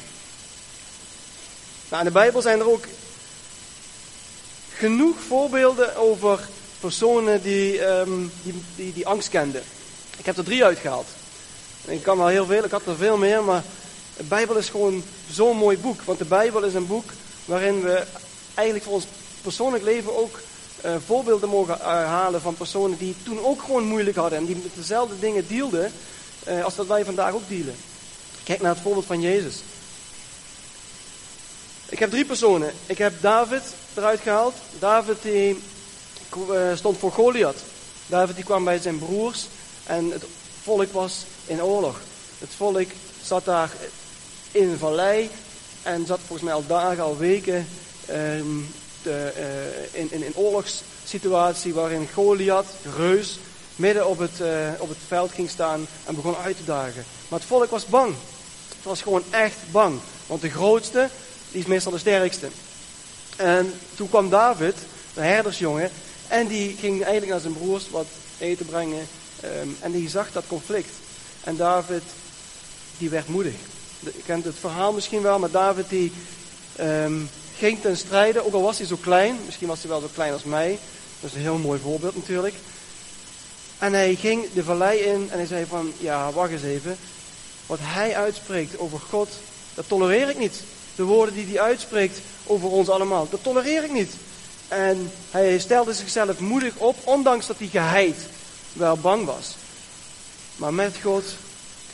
Nou, 1.89 2.01
in 2.01 2.07
de 2.07 2.13
Bijbel 2.13 2.41
zijn 2.41 2.59
er 2.59 2.69
ook 2.69 2.85
genoeg 4.79 5.15
voorbeelden 5.27 5.95
over 5.95 6.39
personen 6.79 7.41
die, 7.41 7.85
um, 7.85 8.31
die, 8.43 8.53
die, 8.75 8.93
die 8.93 9.07
angst 9.07 9.29
kenden. 9.29 9.61
Ik 10.17 10.25
heb 10.25 10.37
er 10.37 10.43
drie 10.43 10.63
uitgehaald. 10.63 11.07
Ik 11.85 12.03
kan 12.03 12.17
wel 12.17 12.27
heel 12.27 12.45
veel, 12.45 12.63
ik 12.63 12.71
had 12.71 12.85
er 12.85 12.95
veel 12.95 13.17
meer, 13.17 13.43
maar 13.43 13.63
de 14.17 14.23
Bijbel 14.23 14.55
is 14.55 14.69
gewoon 14.69 15.03
zo'n 15.31 15.57
mooi 15.57 15.77
boek. 15.77 16.01
Want 16.01 16.17
de 16.17 16.25
Bijbel 16.25 16.63
is 16.63 16.73
een 16.73 16.87
boek 16.87 17.09
waarin 17.45 17.81
we 17.81 18.03
eigenlijk 18.53 18.85
voor 18.85 18.95
ons 18.95 19.05
persoonlijk 19.41 19.83
leven 19.83 20.17
ook 20.17 20.39
uh, 20.85 20.95
voorbeelden 21.05 21.49
mogen 21.49 21.77
uh, 21.77 21.85
halen 21.85 22.41
van 22.41 22.55
personen 22.55 22.97
die 22.97 23.15
toen 23.23 23.43
ook 23.43 23.61
gewoon 23.61 23.83
moeilijk 23.83 24.17
hadden. 24.17 24.39
En 24.39 24.45
die 24.45 24.55
met 24.55 24.75
dezelfde 24.75 25.19
dingen 25.19 25.45
dealden 25.47 25.91
uh, 26.47 26.63
als 26.63 26.75
dat 26.75 26.87
wij 26.87 27.05
vandaag 27.05 27.33
ook 27.33 27.47
dealen. 27.47 27.75
Kijk 28.43 28.61
naar 28.61 28.73
het 28.73 28.83
voorbeeld 28.83 29.05
van 29.05 29.21
Jezus. 29.21 29.61
Ik 31.89 31.99
heb 31.99 32.09
drie 32.09 32.25
personen. 32.25 32.73
Ik 32.85 32.97
heb 32.97 33.13
David 33.21 33.61
eruit 33.93 34.19
gehaald. 34.19 34.53
David 34.79 35.21
die 35.21 35.59
stond 36.75 36.97
voor 36.97 37.11
Goliath. 37.11 37.57
David 38.07 38.35
die 38.35 38.45
kwam 38.45 38.63
bij 38.63 38.79
zijn 38.79 38.99
broers 38.99 39.47
en 39.85 40.11
het 40.11 40.23
volk 40.61 40.91
was 40.91 41.25
in 41.45 41.63
oorlog. 41.63 41.99
Het 42.37 42.49
volk 42.57 42.87
zat 43.23 43.45
daar 43.45 43.71
in 44.51 44.69
een 44.69 44.77
vallei 44.77 45.29
en 45.83 46.05
zat 46.05 46.19
volgens 46.19 46.41
mij 46.41 46.53
al 46.53 46.67
dagen, 46.67 47.03
al 47.03 47.17
weken 47.17 47.67
um, 48.09 48.67
de, 49.03 49.33
uh, 49.37 49.99
in, 50.01 50.11
in 50.11 50.23
een 50.23 50.35
oorlogssituatie 50.35 51.73
waarin 51.73 52.07
Goliath, 52.13 52.67
reus, 52.97 53.39
midden 53.75 54.07
op 54.07 54.17
het, 54.17 54.39
uh, 54.41 54.69
op 54.77 54.89
het 54.89 54.97
veld 55.07 55.31
ging 55.31 55.49
staan 55.49 55.87
en 56.05 56.15
begon 56.15 56.35
uit 56.35 56.57
te 56.57 56.65
dagen. 56.65 57.05
Maar 57.27 57.39
het 57.39 57.47
volk 57.47 57.69
was 57.69 57.85
bang. 57.85 58.15
Het 58.75 58.83
was 58.83 59.01
gewoon 59.01 59.23
echt 59.29 59.57
bang. 59.71 59.99
Want 60.27 60.41
de 60.41 60.49
grootste, 60.49 61.09
die 61.51 61.61
is 61.61 61.67
meestal 61.67 61.91
de 61.91 61.97
sterkste. 61.97 62.47
En 63.35 63.73
toen 63.95 64.09
kwam 64.09 64.29
David, 64.29 64.75
de 65.13 65.21
herdersjongen, 65.21 65.91
en 66.27 66.47
die 66.47 66.75
ging 66.79 66.95
eigenlijk 67.01 67.31
naar 67.31 67.39
zijn 67.39 67.57
broers 67.57 67.89
wat 67.89 68.07
eten 68.37 68.65
brengen. 68.65 69.07
Um, 69.61 69.77
en 69.79 69.91
die 69.91 70.09
zag 70.09 70.31
dat 70.31 70.43
conflict. 70.47 70.89
En 71.43 71.55
David, 71.55 72.03
die 72.97 73.09
werd 73.09 73.27
moedig. 73.27 73.53
Je 73.99 74.11
kent 74.25 74.45
het 74.45 74.55
verhaal 74.59 74.93
misschien 74.93 75.21
wel, 75.21 75.39
maar 75.39 75.51
David 75.51 75.89
die 75.89 76.11
um, 76.79 77.29
ging 77.57 77.81
ten 77.81 77.97
strijde, 77.97 78.45
ook 78.45 78.53
al 78.53 78.61
was 78.61 78.77
hij 78.77 78.87
zo 78.87 78.95
klein, 78.95 79.37
misschien 79.45 79.67
was 79.67 79.79
hij 79.79 79.89
wel 79.89 79.99
zo 79.99 80.09
klein 80.13 80.33
als 80.33 80.43
mij. 80.43 80.79
Dat 81.19 81.29
is 81.29 81.35
een 81.35 81.41
heel 81.41 81.57
mooi 81.57 81.79
voorbeeld 81.79 82.15
natuurlijk. 82.15 82.55
En 83.77 83.93
hij 83.93 84.15
ging 84.15 84.53
de 84.53 84.63
vallei 84.63 84.99
in 84.99 85.27
en 85.31 85.37
hij 85.37 85.45
zei 85.45 85.65
van, 85.65 85.93
ja, 85.97 86.31
wacht 86.31 86.51
eens 86.51 86.63
even. 86.63 86.97
Wat 87.65 87.79
hij 87.81 88.15
uitspreekt 88.15 88.79
over 88.79 88.99
God, 88.99 89.29
dat 89.73 89.87
tolereer 89.87 90.29
ik 90.29 90.37
niet. 90.37 90.61
De 90.99 91.05
woorden 91.05 91.35
die 91.35 91.45
hij 91.45 91.59
uitspreekt 91.61 92.19
over 92.45 92.69
ons 92.69 92.89
allemaal, 92.89 93.27
dat 93.29 93.43
tolereer 93.43 93.83
ik 93.83 93.91
niet. 93.91 94.13
En 94.67 95.11
hij 95.31 95.59
stelde 95.59 95.93
zichzelf 95.93 96.39
moedig 96.39 96.75
op, 96.75 96.95
ondanks 97.03 97.47
dat 97.47 97.57
hij 97.57 97.67
geheid 97.67 98.15
wel 98.73 98.97
bang 98.97 99.25
was. 99.25 99.55
Maar 100.55 100.73
met 100.73 100.97
God, 101.03 101.23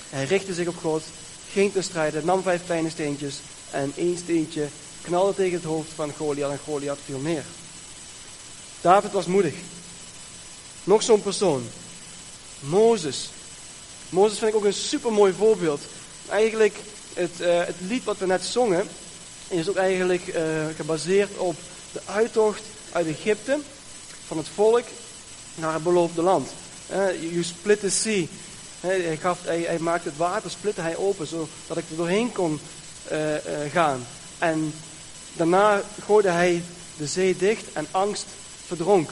hij 0.10 0.26
richtte 0.26 0.54
zich 0.54 0.68
op 0.68 0.78
God, 0.78 1.04
ging 1.52 1.72
te 1.72 1.82
strijden, 1.82 2.26
nam 2.26 2.42
vijf 2.42 2.66
kleine 2.66 2.90
steentjes 2.90 3.36
en 3.72 3.94
één 3.96 4.18
steentje 4.18 4.68
knalde 5.02 5.36
tegen 5.36 5.54
het 5.54 5.64
hoofd 5.64 5.90
van 5.96 6.14
Goliath 6.18 6.52
en 6.52 6.60
Goliath 6.66 7.00
viel 7.06 7.20
neer. 7.20 7.44
David 8.82 9.12
was 9.12 9.26
moedig. 9.26 9.54
Nog 10.84 11.04
zo'n 11.04 11.22
persoon. 11.22 11.68
Mozes. 12.60 13.30
Mozes 14.10 14.38
vind 14.38 14.52
ik 14.52 14.58
ook 14.58 14.66
een 14.66 14.74
supermooi 14.74 15.34
voorbeeld. 15.34 15.82
Eigenlijk, 16.30 16.76
het, 17.16 17.42
uh, 17.42 17.66
het 17.66 17.76
lied 17.80 18.04
wat 18.04 18.18
we 18.18 18.26
net 18.26 18.46
zongen, 18.46 18.88
is 19.48 19.70
ook 19.70 19.76
eigenlijk 19.76 20.28
uh, 20.28 20.42
gebaseerd 20.76 21.38
op 21.38 21.56
de 21.92 22.02
uittocht 22.06 22.62
uit 22.92 23.08
Egypte 23.08 23.60
van 24.28 24.38
het 24.38 24.48
volk 24.54 24.84
naar 25.56 25.74
het 25.74 25.84
beloofde 25.84 26.22
land. 26.22 26.50
Uh, 26.92 27.22
you 27.22 27.44
split 27.44 27.80
the 27.80 27.90
sea. 27.90 28.26
hij, 28.80 29.62
hij, 29.68 29.80
maakte 29.80 30.10
het 30.10 30.18
water, 30.18 30.50
splitte 30.50 30.82
hij 30.82 30.96
open, 30.96 31.28
zodat 31.28 31.78
ik 31.78 31.90
er 31.90 31.96
doorheen 31.96 32.32
kon 32.32 32.60
gaan. 33.72 34.06
En 34.38 34.74
daarna 35.34 35.82
gooide 36.06 36.30
hij 36.30 36.64
de 36.98 37.08
zee 37.08 37.38
dicht 37.38 37.66
en 37.74 37.88
angst 37.92 38.26
verdronk. 38.66 39.10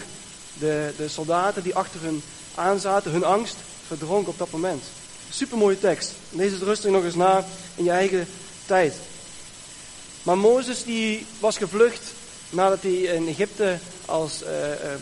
De, 0.59 0.93
de 0.97 1.07
soldaten 1.07 1.63
die 1.63 1.75
achter 1.75 2.01
hun 2.01 2.21
aanzaten, 2.55 3.11
hun 3.11 3.23
angst 3.23 3.55
verdronk 3.87 4.27
op 4.27 4.37
dat 4.37 4.51
moment. 4.51 4.83
Supermooie 5.35 5.79
tekst. 5.79 6.11
Lees 6.29 6.51
het 6.51 6.61
rustig 6.61 6.91
nog 6.91 7.03
eens 7.03 7.15
na 7.15 7.45
in 7.75 7.83
je 7.83 7.91
eigen 7.91 8.27
tijd. 8.65 8.93
Maar 10.23 10.37
Mozes 10.37 10.83
die 10.83 11.25
was 11.39 11.57
gevlucht 11.57 12.01
nadat 12.49 12.81
hij 12.81 12.91
in 12.91 13.27
Egypte 13.27 13.77
als 14.05 14.41
uh, 14.41 14.47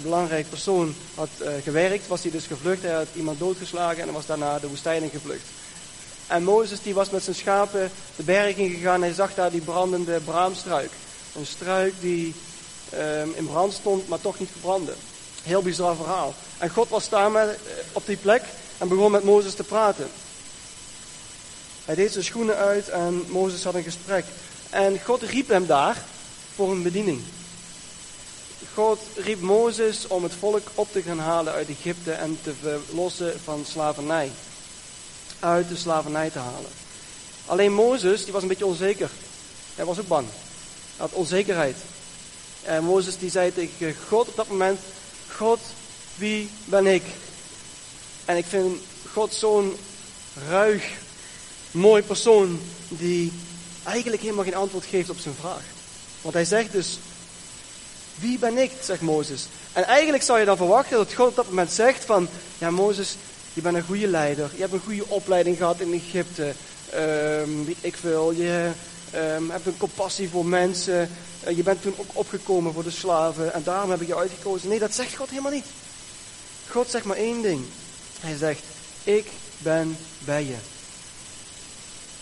belangrijk 0.02 0.50
persoon 0.50 0.96
had 1.16 1.30
uh, 1.42 1.50
gewerkt. 1.64 2.08
Was 2.08 2.22
hij 2.22 2.32
dus 2.32 2.46
gevlucht. 2.46 2.82
Hij 2.82 2.94
had 2.94 3.08
iemand 3.16 3.40
doodgeslagen 3.40 4.04
en 4.04 4.14
was 4.14 4.26
daarna 4.26 4.60
de 4.60 4.68
woestijn 4.68 5.04
in 5.04 5.10
gevlucht. 5.10 5.46
En 6.28 6.44
Mozes 6.44 6.82
die 6.82 6.94
was 6.94 7.10
met 7.10 7.24
zijn 7.24 7.36
schapen 7.36 7.92
de 8.16 8.24
berg 8.24 8.56
ingegaan 8.56 8.96
en 8.96 9.02
hij 9.02 9.14
zag 9.14 9.34
daar 9.34 9.52
die 9.52 9.62
brandende 9.62 10.20
braamstruik. 10.20 10.92
Een 11.36 11.46
struik 11.46 11.94
die 12.00 12.34
um, 12.94 13.34
in 13.36 13.46
brand 13.46 13.74
stond, 13.74 14.08
maar 14.08 14.22
toch 14.22 14.40
niet 14.40 14.50
verbrandde. 14.52 14.94
Heel 15.44 15.62
bizar 15.62 15.96
verhaal. 15.96 16.34
En 16.58 16.70
God 16.70 16.90
was 16.90 17.10
daar 17.10 17.32
met, 17.32 17.58
op 17.92 18.06
die 18.06 18.18
plek 18.18 18.44
en 18.82 18.88
begon 18.88 19.12
met 19.12 19.24
Mozes 19.24 19.54
te 19.54 19.64
praten. 19.64 20.10
Hij 21.86 21.96
deed 21.96 22.12
zijn 22.12 22.24
schoenen 22.24 22.56
uit 22.56 22.90
en 22.90 23.26
Mozes 23.28 23.64
had 23.64 23.74
een 23.74 23.84
gesprek. 23.84 24.26
En 24.70 25.00
God 25.04 25.22
riep 25.22 25.48
hem 25.48 25.66
daar 25.66 26.04
voor 26.56 26.72
een 26.72 26.84
bediening. 26.84 27.22
God 28.74 29.00
riep 29.16 29.42
Mozes 29.42 30.08
om 30.08 30.24
het 30.24 30.34
volk 30.40 30.68
op 30.76 30.92
te 30.92 31.02
gaan 31.02 31.20
halen 31.20 31.54
uit 31.54 31.70
Egypte 31.70 32.12
en 32.12 32.40
te 32.44 32.54
verlossen 32.62 33.40
van 33.44 33.66
slavernij. 33.68 34.32
Uit 35.40 35.70
de 35.70 35.78
slavernij 35.78 36.30
te 36.30 36.40
halen. 36.40 36.72
Alleen 37.46 37.74
Mozes, 37.74 38.24
die 38.24 38.34
was 38.34 38.42
een 38.42 38.48
beetje 38.48 38.66
onzeker. 38.66 39.10
Hij 39.76 39.86
was 39.86 40.00
ook 40.00 40.08
bang. 40.08 40.28
Hij 40.28 41.06
had 41.06 41.12
onzekerheid. 41.12 41.78
En 42.64 42.84
Mozes 42.84 43.18
die 43.18 43.32
zei 43.32 43.54
tegen 43.54 43.96
God 44.08 44.28
op 44.28 44.36
dat 44.36 44.48
moment, 44.48 44.80
God, 45.28 45.60
wie 46.16 46.50
ben 46.66 46.88
ik? 46.88 47.04
En 48.32 48.38
ik 48.38 48.46
vind 48.46 48.78
God 49.14 49.34
zo'n 49.34 49.76
ruig, 50.50 50.84
mooi 51.72 52.04
persoon 52.04 52.60
die 52.88 53.32
eigenlijk 53.84 54.22
helemaal 54.22 54.44
geen 54.44 54.56
antwoord 54.56 54.86
geeft 54.86 55.10
op 55.10 55.18
zijn 55.20 55.36
vraag. 55.40 55.64
Want 56.22 56.34
hij 56.34 56.46
zegt 56.46 56.72
dus, 56.72 57.00
wie 58.16 58.40
ben 58.40 58.58
ik, 58.58 58.72
zegt 58.84 59.02
Mozes. 59.02 59.48
En 59.74 59.84
eigenlijk 59.84 60.24
zou 60.24 60.40
je 60.40 60.46
dan 60.46 60.58
verwachten 60.58 60.98
dat 60.98 61.14
God 61.14 61.28
op 61.28 61.36
dat 61.36 61.48
moment 61.48 61.72
zegt 61.72 62.06
van, 62.06 62.28
ja 62.58 62.70
Mozes, 62.70 63.16
je 63.54 63.62
bent 63.62 63.76
een 63.76 63.84
goede 63.84 64.08
leider, 64.08 64.50
je 64.54 64.62
hebt 64.62 64.74
een 64.74 64.82
goede 64.86 65.08
opleiding 65.08 65.58
gehad 65.58 65.80
in 65.80 65.94
Egypte, 65.94 66.54
um, 66.96 67.76
ik 67.82 67.96
wil, 67.96 68.32
je 68.32 68.72
um, 69.16 69.50
hebt 69.50 69.66
een 69.66 69.78
compassie 69.78 70.30
voor 70.30 70.46
mensen, 70.46 71.10
uh, 71.48 71.56
je 71.56 71.64
bent 71.64 71.82
toen 71.82 71.96
ook 71.98 72.10
opgekomen 72.14 72.74
voor 72.74 72.84
de 72.84 72.92
slaven 72.92 73.54
en 73.54 73.64
daarom 73.64 73.90
heb 73.92 74.02
ik 74.02 74.08
je 74.08 74.16
uitgekozen. 74.16 74.70
Nee, 74.70 74.80
dat 74.80 74.96
zegt 74.96 75.16
God 75.16 75.30
helemaal 75.30 75.52
niet. 75.52 75.66
God 76.70 76.90
zegt 76.90 77.06
maar 77.06 77.18
één 77.18 77.42
ding. 77.42 77.66
Hij 78.22 78.38
zegt, 78.38 78.64
ik 79.04 79.28
ben 79.58 79.98
bij 80.20 80.46
je. 80.46 80.58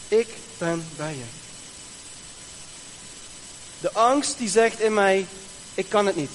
Ik 0.08 0.28
ben 0.58 0.88
bij 0.96 1.16
je. 1.16 1.26
De 3.82 3.92
angst 3.92 4.38
die 4.38 4.50
zegt 4.50 4.80
in 4.80 4.94
mij, 4.94 5.28
ik 5.74 5.90
kan 5.90 6.06
het 6.06 6.16
niet. 6.16 6.32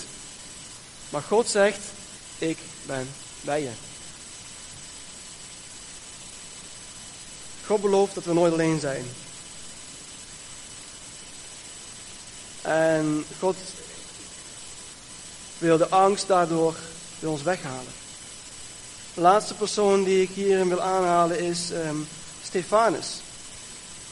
Maar 1.09 1.23
God 1.23 1.49
zegt, 1.49 1.81
ik 2.39 2.59
ben 2.87 3.09
bij 3.41 3.63
je. 3.63 3.71
God 7.67 7.81
belooft 7.81 8.15
dat 8.15 8.25
we 8.25 8.33
nooit 8.33 8.53
alleen 8.53 8.81
zijn. 8.81 9.05
En 12.63 13.25
God 13.39 13.57
wil 15.59 15.77
de 15.77 15.89
angst 15.89 16.27
daardoor 16.27 16.75
bij 17.19 17.29
ons 17.31 17.43
weghalen. 17.43 18.04
De 19.15 19.21
laatste 19.21 19.55
persoon 19.55 20.05
die 20.05 20.23
ik 20.23 20.31
hierin 20.35 20.69
wil 20.69 20.81
aanhalen 20.81 21.39
is 21.39 21.71
um, 21.71 22.09
Stefanus. 22.43 23.21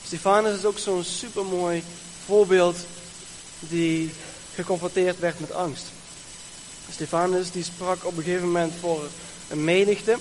Stefanus 0.07 0.59
is 0.59 0.65
ook 0.65 0.79
zo'n 0.79 1.05
supermooi 1.05 1.83
voorbeeld 2.25 2.77
die 3.59 4.13
geconfronteerd 4.55 5.19
werd 5.19 5.41
met 5.41 5.53
angst. 5.53 5.85
Stefanus 6.93 7.51
die 7.51 7.65
sprak 7.65 8.05
op 8.05 8.17
een 8.17 8.23
gegeven 8.23 8.47
moment 8.47 8.73
voor 8.81 9.07
een 9.49 9.65
menigte. 9.65 10.17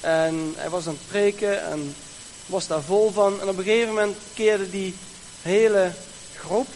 En 0.00 0.54
hij 0.56 0.70
was 0.70 0.86
aan 0.86 0.98
het 0.98 1.08
preken 1.08 1.64
en 1.64 1.94
was 2.46 2.66
daar 2.66 2.82
vol 2.82 3.10
van. 3.10 3.40
En 3.40 3.48
op 3.48 3.58
een 3.58 3.64
gegeven 3.64 3.88
moment 3.88 4.16
keerde 4.34 4.70
die 4.70 4.94
hele 5.42 5.92
groep, 6.36 6.66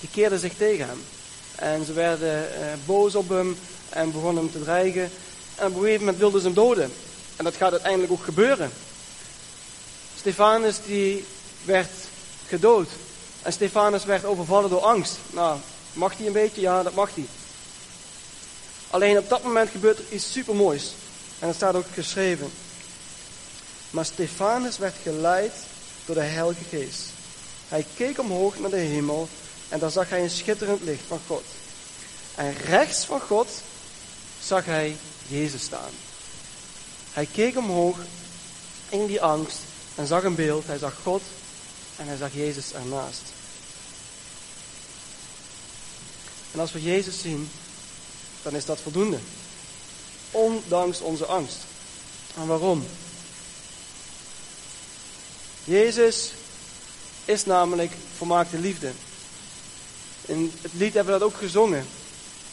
die 0.00 0.08
keerde 0.12 0.38
zich 0.38 0.54
tegen 0.54 0.88
hem. 0.88 1.02
En 1.54 1.84
ze 1.84 1.92
werden 1.92 2.54
eh, 2.54 2.72
boos 2.84 3.14
op 3.14 3.28
hem 3.28 3.56
en 3.88 4.12
begonnen 4.12 4.42
hem 4.42 4.52
te 4.52 4.62
dreigen. 4.62 5.10
En 5.58 5.66
op 5.66 5.74
een 5.74 5.80
gegeven 5.80 6.00
moment 6.00 6.18
wilden 6.18 6.40
ze 6.40 6.52
doden. 6.52 6.92
En 7.36 7.44
dat 7.44 7.56
gaat 7.56 7.72
uiteindelijk 7.72 8.12
ook 8.12 8.24
gebeuren. 8.24 8.72
Stefanus 10.16 10.76
die 10.86 11.24
werd 11.64 11.90
gedood. 12.46 12.88
En 13.42 13.52
Stefanus 13.52 14.04
werd 14.04 14.24
overvallen 14.24 14.70
door 14.70 14.80
angst. 14.80 15.16
Nou, 15.30 15.58
mag 15.92 16.16
hij 16.16 16.26
een 16.26 16.32
beetje? 16.32 16.60
Ja, 16.60 16.82
dat 16.82 16.94
mag 16.94 17.14
hij. 17.14 17.26
Alleen 18.90 19.18
op 19.18 19.28
dat 19.28 19.42
moment 19.42 19.70
gebeurt 19.70 19.98
er 19.98 20.04
iets 20.10 20.32
supermoois. 20.32 20.92
En 21.38 21.46
dat 21.46 21.56
staat 21.56 21.74
ook 21.74 21.86
geschreven. 21.94 22.50
Maar 23.90 24.04
Stefanus 24.04 24.78
werd 24.78 24.94
geleid 25.02 25.52
door 26.04 26.14
de 26.14 26.20
Heilige 26.20 26.64
Geest. 26.68 27.02
Hij 27.68 27.86
keek 27.96 28.18
omhoog 28.18 28.58
naar 28.58 28.70
de 28.70 28.76
hemel 28.76 29.28
en 29.68 29.78
daar 29.78 29.90
zag 29.90 30.08
hij 30.08 30.22
een 30.22 30.30
schitterend 30.30 30.82
licht 30.82 31.02
van 31.06 31.20
God. 31.26 31.44
En 32.34 32.54
rechts 32.56 33.04
van 33.04 33.20
God 33.20 33.48
zag 34.42 34.64
hij 34.64 34.96
Jezus 35.28 35.62
staan. 35.62 35.90
Hij 37.12 37.26
keek 37.32 37.56
omhoog 37.56 37.96
in 38.88 39.06
die 39.06 39.22
angst 39.22 39.58
en 39.94 40.06
zag 40.06 40.24
een 40.24 40.34
beeld. 40.34 40.66
Hij 40.66 40.78
zag 40.78 40.94
God 41.02 41.22
en 41.96 42.06
hij 42.06 42.16
zag 42.16 42.34
Jezus 42.34 42.72
ernaast. 42.72 43.22
En 46.52 46.60
als 46.60 46.72
we 46.72 46.82
Jezus 46.82 47.20
zien, 47.20 47.50
dan 48.42 48.54
is 48.54 48.64
dat 48.64 48.80
voldoende. 48.80 49.18
Ondanks 50.30 51.00
onze 51.00 51.26
angst. 51.26 51.58
En 52.36 52.46
waarom? 52.46 52.86
Jezus 55.64 56.32
is 57.24 57.44
namelijk 57.44 57.92
volmaakte 58.16 58.58
liefde. 58.58 58.92
In 60.24 60.52
het 60.62 60.72
lied 60.72 60.94
hebben 60.94 61.12
we 61.12 61.18
dat 61.18 61.28
ook 61.28 61.36
gezongen. 61.36 61.86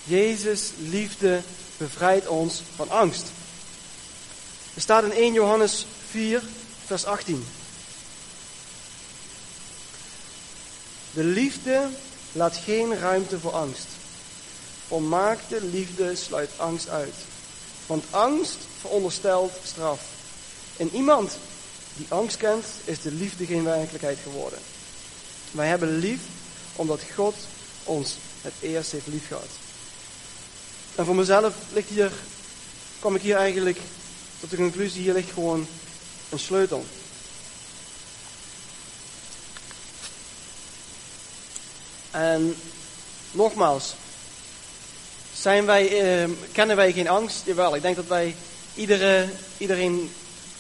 Jezus 0.04 0.72
liefde 0.78 1.42
bevrijdt 1.78 2.28
ons 2.28 2.62
van 2.76 2.90
angst. 2.90 3.28
Er 4.74 4.82
staat 4.82 5.04
in 5.04 5.12
1 5.12 5.34
Johannes 5.34 5.86
4, 6.10 6.44
vers 6.86 7.06
18. 7.06 7.46
De 11.14 11.24
liefde 11.24 11.88
laat 12.32 12.58
geen 12.58 13.00
ruimte 13.00 13.40
voor 13.40 13.54
angst. 13.54 13.88
Volmaakte 14.88 15.64
liefde 15.64 16.16
sluit 16.16 16.50
angst 16.58 16.90
uit. 16.90 17.14
Want 17.86 18.04
angst 18.10 18.58
veronderstelt 18.80 19.52
straf. 19.64 20.02
In 20.78 20.90
iemand 20.94 21.38
die 21.98 22.06
angst 22.10 22.38
kent, 22.38 22.66
is 22.84 23.02
de 23.02 23.12
liefde 23.12 23.46
geen 23.46 23.64
werkelijkheid 23.64 24.18
geworden. 24.24 24.60
Wij 25.52 25.68
hebben 25.68 25.98
lief 25.98 26.22
omdat 26.76 27.02
God 27.16 27.36
ons 27.84 28.16
het 28.42 28.54
eerst 28.60 28.92
heeft 28.92 29.08
lief 29.08 29.28
gehad. 29.28 29.65
En 30.96 31.06
voor 31.06 31.16
mezelf 31.16 31.54
ligt 31.74 31.90
hier, 31.90 32.12
kom 33.00 33.16
ik 33.16 33.22
hier 33.22 33.36
eigenlijk 33.36 33.80
tot 34.40 34.50
de 34.50 34.56
conclusie, 34.56 35.02
hier 35.02 35.14
ligt 35.14 35.32
gewoon 35.32 35.68
een 36.30 36.40
sleutel. 36.40 36.86
En 42.12 42.56
nogmaals, 43.32 43.96
zijn 45.34 45.66
wij, 45.66 46.02
eh, 46.02 46.30
kennen 46.52 46.76
wij 46.76 46.92
geen 46.92 47.08
angst? 47.08 47.42
Jawel, 47.46 47.76
ik 47.76 47.82
denk 47.82 47.96
dat 47.96 48.08
wij, 48.08 48.36
iedere, 48.76 49.30
iedereen 49.58 50.12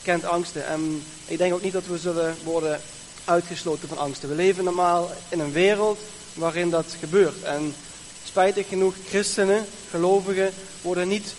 kent 0.02 0.26
angsten. 0.26 0.65
En 0.67 1.04
ik 1.26 1.38
denk 1.38 1.54
ook 1.54 1.62
niet 1.62 1.74
dat 1.74 1.86
we 1.86 1.98
zullen 1.98 2.36
worden 2.43 2.82
uitgesloten 3.26 3.88
van 3.88 3.98
angsten. 3.98 4.30
We 4.30 4.36
leven 4.36 4.63
normaal 4.63 5.12
in 5.30 5.39
een 5.39 5.52
wereld 5.52 6.00
waarin 6.34 6.69
dat 6.69 6.86
gebeurt. 7.00 7.43
En 7.43 7.76
spijtig 8.25 8.67
genoeg, 8.67 8.95
christenen, 9.07 9.65
gelovigen, 9.89 10.53
worden 10.81 11.07
niet 11.07 11.33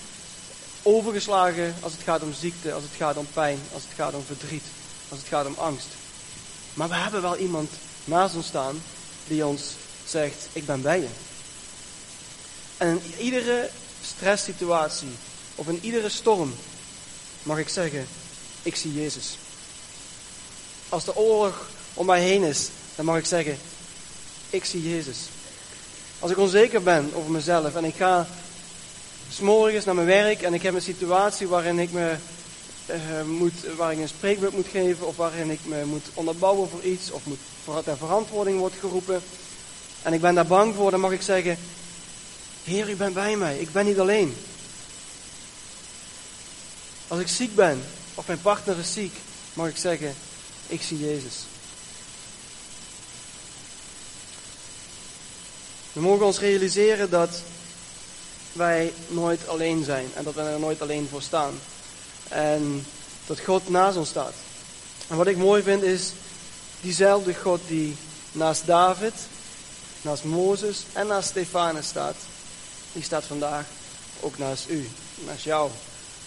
overgeslagen 0.82 1.74
als 1.80 1.92
het 1.92 2.02
gaat 2.02 2.22
om 2.22 2.32
ziekte, 2.32 2.72
als 2.72 2.82
het 2.82 2.92
gaat 2.96 3.16
om 3.16 3.26
pijn, 3.32 3.58
als 3.72 3.82
het 3.82 3.92
gaat 3.96 4.14
om 4.14 4.24
verdriet, 4.26 4.64
als 5.08 5.18
het 5.18 5.28
gaat 5.28 5.46
om 5.46 5.54
angst. 5.58 5.88
Maar 6.74 6.88
we 6.88 6.94
hebben 6.94 7.22
wel 7.22 7.36
iemand 7.36 7.70
naast 8.04 8.34
ons 8.34 8.46
staan 8.46 8.82
die 9.26 9.46
ons 9.46 9.62
zegt, 10.04 10.48
ik 10.52 10.66
ben 10.66 10.82
bij 10.82 11.00
je. 11.00 11.08
En 12.76 12.88
in 12.88 13.24
iedere 13.24 13.70
stresssituatie 14.02 15.16
of 15.54 15.68
in 15.68 15.78
iedere 15.82 16.08
storm 16.08 16.54
mag 17.42 17.58
ik 17.58 17.68
zeggen, 17.68 18.08
ik 18.62 18.76
zie 18.76 18.94
Jezus. 18.94 19.38
Als 20.88 21.04
de 21.04 21.16
oorlog 21.16 21.68
om 21.94 22.06
mij 22.06 22.20
heen 22.20 22.42
is, 22.42 22.68
dan 22.94 23.04
mag 23.04 23.18
ik 23.18 23.26
zeggen, 23.26 23.58
ik 24.50 24.64
zie 24.64 24.88
Jezus. 24.90 25.18
Als 26.18 26.30
ik 26.30 26.38
onzeker 26.38 26.82
ben 26.82 27.10
over 27.14 27.30
mezelf 27.30 27.74
en 27.74 27.84
ik 27.84 27.94
ga 27.94 28.26
s'morgens 29.30 29.84
naar 29.84 29.94
mijn 29.94 30.06
werk 30.06 30.42
en 30.42 30.54
ik 30.54 30.62
heb 30.62 30.74
een 30.74 30.82
situatie 30.82 31.48
waarin 31.48 31.78
ik 31.78 31.92
me 31.92 32.14
uh, 32.90 32.96
moet, 33.26 33.52
waar 33.76 33.92
ik 33.92 33.98
een 33.98 34.08
spreekbeurt 34.08 34.52
moet 34.52 34.68
geven 34.70 35.06
of 35.06 35.16
waarin 35.16 35.50
ik 35.50 35.60
me 35.64 35.84
moet 35.84 36.06
onderbouwen 36.14 36.68
voor 36.68 36.82
iets 36.82 37.10
of 37.10 37.24
moet, 37.24 37.38
ter 37.84 37.96
verantwoording 37.96 38.58
wordt 38.58 38.74
geroepen 38.80 39.22
en 40.02 40.12
ik 40.12 40.20
ben 40.20 40.34
daar 40.34 40.46
bang 40.46 40.74
voor, 40.74 40.90
dan 40.90 41.00
mag 41.00 41.12
ik 41.12 41.22
zeggen, 41.22 41.58
Heer, 42.64 42.90
u 42.90 42.96
bent 42.96 43.14
bij 43.14 43.36
mij, 43.36 43.58
ik 43.58 43.72
ben 43.72 43.86
niet 43.86 43.98
alleen. 43.98 44.36
Als 47.08 47.20
ik 47.20 47.28
ziek 47.28 47.54
ben 47.54 47.82
of 48.14 48.26
mijn 48.26 48.40
partner 48.40 48.78
is 48.78 48.92
ziek, 48.92 49.14
mag 49.52 49.68
ik 49.68 49.76
zeggen, 49.76 50.14
ik 50.66 50.82
zie 50.82 50.98
Jezus. 50.98 51.34
We 55.96 56.02
mogen 56.02 56.26
ons 56.26 56.38
realiseren 56.38 57.10
dat 57.10 57.30
wij 58.52 58.92
nooit 59.08 59.48
alleen 59.48 59.84
zijn 59.84 60.08
en 60.14 60.24
dat 60.24 60.34
we 60.34 60.40
er 60.40 60.58
nooit 60.58 60.82
alleen 60.82 61.08
voor 61.10 61.22
staan. 61.22 61.60
En 62.28 62.86
dat 63.26 63.40
God 63.40 63.68
naast 63.68 63.96
ons 63.96 64.08
staat. 64.08 64.32
En 65.08 65.16
wat 65.16 65.26
ik 65.26 65.36
mooi 65.36 65.62
vind 65.62 65.82
is, 65.82 66.12
diezelfde 66.80 67.34
God 67.34 67.60
die 67.66 67.96
naast 68.32 68.66
David, 68.66 69.12
naast 70.02 70.24
Mozes 70.24 70.84
en 70.92 71.06
naast 71.06 71.28
Stefanus 71.28 71.86
staat, 71.86 72.16
die 72.92 73.02
staat 73.02 73.24
vandaag 73.24 73.64
ook 74.20 74.38
naast 74.38 74.68
u, 74.68 74.88
naast 75.26 75.44
jou 75.44 75.70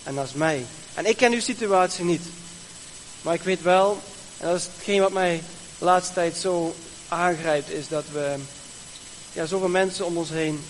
en 0.04 0.14
naast 0.14 0.36
mij. 0.36 0.66
En 0.94 1.06
ik 1.06 1.18
ken 1.18 1.34
uw 1.34 1.42
situatie 1.42 2.06
niet. 2.06 2.24
Maar 3.22 3.34
ik 3.34 3.44
weet 3.44 3.62
wel, 3.62 4.02
en 4.38 4.48
dat 4.48 4.58
is 4.58 4.68
hetgeen 4.76 5.02
wat 5.02 5.12
mij 5.12 5.44
de 5.80 5.86
laatste 5.86 6.14
tijd 6.14 6.38
zo 6.38 6.76
aangrijpt, 7.08 7.70
is 7.70 7.88
dat 7.88 8.04
we 8.12 8.36
ja, 9.34 9.46
zoveel 9.46 9.68
mensen 9.68 10.06
om 10.06 10.18
ons 10.18 10.30
heen 10.30 10.64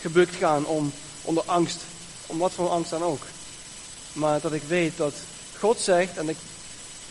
gebukt 0.00 0.34
gaan 0.34 0.66
om, 0.66 0.92
onder 1.22 1.42
angst. 1.46 1.80
Om 2.26 2.38
wat 2.38 2.52
voor 2.52 2.68
angst 2.68 2.90
dan 2.90 3.02
ook. 3.02 3.22
Maar 4.12 4.40
dat 4.40 4.52
ik 4.52 4.62
weet 4.62 4.96
dat 4.96 5.14
God 5.58 5.80
zegt, 5.80 6.16
en 6.16 6.28
ik 6.28 6.36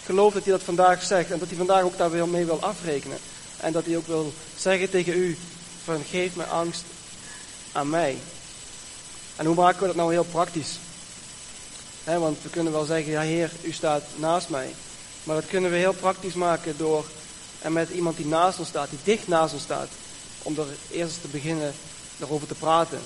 geloof 0.06 0.34
dat 0.34 0.44
hij 0.44 0.52
dat 0.52 0.64
vandaag 0.64 1.04
zegt, 1.04 1.32
en 1.32 1.40
dat 1.40 1.48
hij 1.48 1.58
vandaag 1.58 1.84
ook 1.84 1.98
daar 1.98 2.12
weer 2.12 2.28
mee 2.28 2.46
wil 2.46 2.62
afrekenen. 2.62 3.18
En 3.58 3.72
dat 3.72 3.86
hij 3.86 3.98
ook 3.98 4.08
wil 4.08 4.34
zeggen 4.58 4.90
tegen 4.90 5.14
u, 5.14 5.38
van 5.84 6.04
geef 6.10 6.36
me 6.36 6.44
angst 6.46 6.84
aan 7.72 7.90
mij. 7.90 8.18
En 9.36 9.46
hoe 9.46 9.56
maken 9.56 9.80
we 9.80 9.88
dat 9.88 9.96
nou 9.96 10.12
heel 10.12 10.24
praktisch? 10.24 10.78
want 12.04 12.38
we 12.42 12.50
kunnen 12.50 12.74
wel 12.74 12.86
zeggen, 12.86 13.12
ja 13.12 13.22
Heer, 13.22 13.52
u 13.62 13.72
staat 13.72 14.04
naast 14.16 14.50
mij. 14.50 14.74
Maar 15.24 15.36
dat 15.36 15.48
kunnen 15.48 15.72
we 15.72 15.78
heel 15.78 15.94
praktisch 15.94 16.34
maken 16.34 16.78
door 16.78 17.06
en 17.62 17.74
met 17.74 17.90
iemand 17.90 18.18
die 18.18 18.26
naast 18.26 18.60
ons 18.60 18.68
staat, 18.68 18.90
die 18.90 19.00
dicht 19.04 19.28
naast 19.28 19.54
ons 19.54 19.64
staat, 19.64 19.88
om 20.44 20.58
er 20.58 20.68
eerst 20.92 21.22
te 21.22 21.28
beginnen 21.28 21.74
erover 22.20 22.48
te 22.48 22.56
praten. 22.56 23.00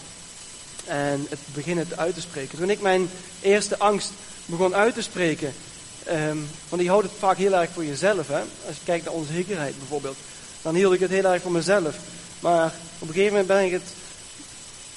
En 0.86 1.26
het 1.30 1.40
beginnen 1.54 1.88
uit 1.96 2.14
te 2.14 2.22
spreken. 2.22 2.58
Toen 2.58 2.70
ik 2.70 2.82
mijn 2.82 3.10
eerste 3.42 3.78
angst 3.78 4.12
begon 4.46 4.76
uit 4.76 4.94
te 4.94 5.02
spreken, 5.02 5.54
um, 6.10 6.50
want 6.70 6.82
je 6.82 6.90
houdt 6.90 7.10
het 7.10 7.20
vaak 7.20 7.38
heel 7.38 7.54
erg 7.54 7.70
voor 7.74 7.86
jezelf. 7.86 8.28
Hè? 8.28 8.40
Als 8.40 8.76
je 8.76 8.84
kijkt 8.84 9.06
naar 9.06 9.14
onzekerheid 9.14 9.78
bijvoorbeeld, 9.78 10.18
dan 10.62 10.76
hield 10.76 10.94
ik 10.94 11.00
het 11.00 11.10
heel 11.10 11.26
erg 11.26 11.42
voor 11.42 11.52
mezelf. 11.52 11.96
Maar 12.40 12.74
op 13.00 13.08
een 13.08 13.14
gegeven 13.14 13.32
moment 13.32 13.48
ben 13.48 13.66
ik 13.66 13.72
het 13.72 13.94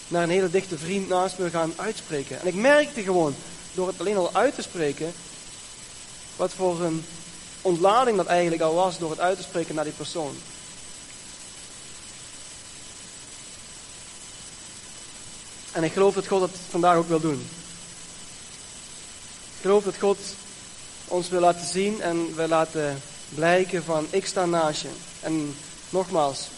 naar 0.08 0.22
een 0.22 0.30
hele 0.30 0.50
dichte 0.50 0.78
vriend 0.78 1.08
naast 1.08 1.38
me 1.38 1.50
gaan 1.50 1.72
uitspreken. 1.76 2.40
En 2.40 2.46
ik 2.46 2.54
merkte 2.54 3.02
gewoon, 3.02 3.34
door 3.74 3.86
het 3.86 4.00
alleen 4.00 4.16
al 4.16 4.30
uit 4.34 4.54
te 4.54 4.62
spreken, 4.62 5.12
wat 6.36 6.52
voor 6.52 6.82
een 6.82 7.04
ontlading 7.62 8.16
dat 8.16 8.26
eigenlijk 8.26 8.62
al 8.62 8.74
was 8.74 8.98
door 8.98 9.10
het 9.10 9.20
uit 9.20 9.36
te 9.36 9.42
spreken 9.42 9.74
naar 9.74 9.84
die 9.84 9.92
persoon. 9.92 10.36
En 15.76 15.84
ik 15.84 15.92
geloof 15.92 16.14
dat 16.14 16.26
God 16.26 16.40
dat 16.40 16.50
vandaag 16.70 16.96
ook 16.96 17.08
wil 17.08 17.20
doen. 17.20 17.46
Ik 19.56 19.60
geloof 19.60 19.84
dat 19.84 19.96
God 19.98 20.18
ons 21.04 21.28
wil 21.28 21.40
laten 21.40 21.66
zien 21.66 22.00
en 22.00 22.34
wil 22.34 22.48
laten 22.48 23.02
blijken 23.34 23.84
van 23.84 24.06
ik 24.10 24.26
sta 24.26 24.44
naast 24.44 24.82
je. 24.82 24.88
En 25.20 25.54
nogmaals, 25.88 26.48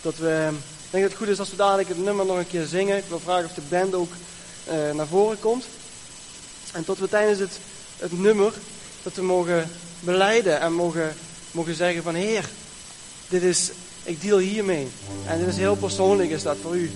dat 0.00 0.16
we, 0.16 0.48
ik 0.52 0.90
denk 0.90 1.02
dat 1.02 1.12
het 1.12 1.22
goed 1.22 1.28
is 1.28 1.38
als 1.38 1.50
we 1.50 1.56
dadelijk 1.56 1.88
het 1.88 2.04
nummer 2.04 2.26
nog 2.26 2.38
een 2.38 2.46
keer 2.46 2.66
zingen. 2.66 2.96
Ik 2.96 3.08
wil 3.08 3.20
vragen 3.20 3.44
of 3.44 3.54
de 3.54 3.62
band 3.68 3.94
ook 3.94 4.12
uh, 4.68 4.90
naar 4.90 5.06
voren 5.06 5.40
komt. 5.40 5.64
En 6.72 6.84
tot 6.84 6.98
we 6.98 7.08
tijdens 7.08 7.38
het, 7.38 7.58
het 7.96 8.20
nummer, 8.20 8.52
dat 9.02 9.14
we 9.14 9.22
mogen 9.22 9.70
beleiden 10.00 10.60
en 10.60 10.72
mogen, 10.72 11.16
mogen 11.50 11.74
zeggen 11.74 12.02
van 12.02 12.14
Heer, 12.14 12.48
dit 13.28 13.42
is, 13.42 13.70
ik 14.02 14.20
deal 14.20 14.38
hiermee. 14.38 14.88
En 15.26 15.38
dit 15.38 15.48
is 15.48 15.56
heel 15.56 15.76
persoonlijk 15.76 16.30
is 16.30 16.42
dat 16.42 16.56
voor 16.62 16.76
u. 16.76 16.90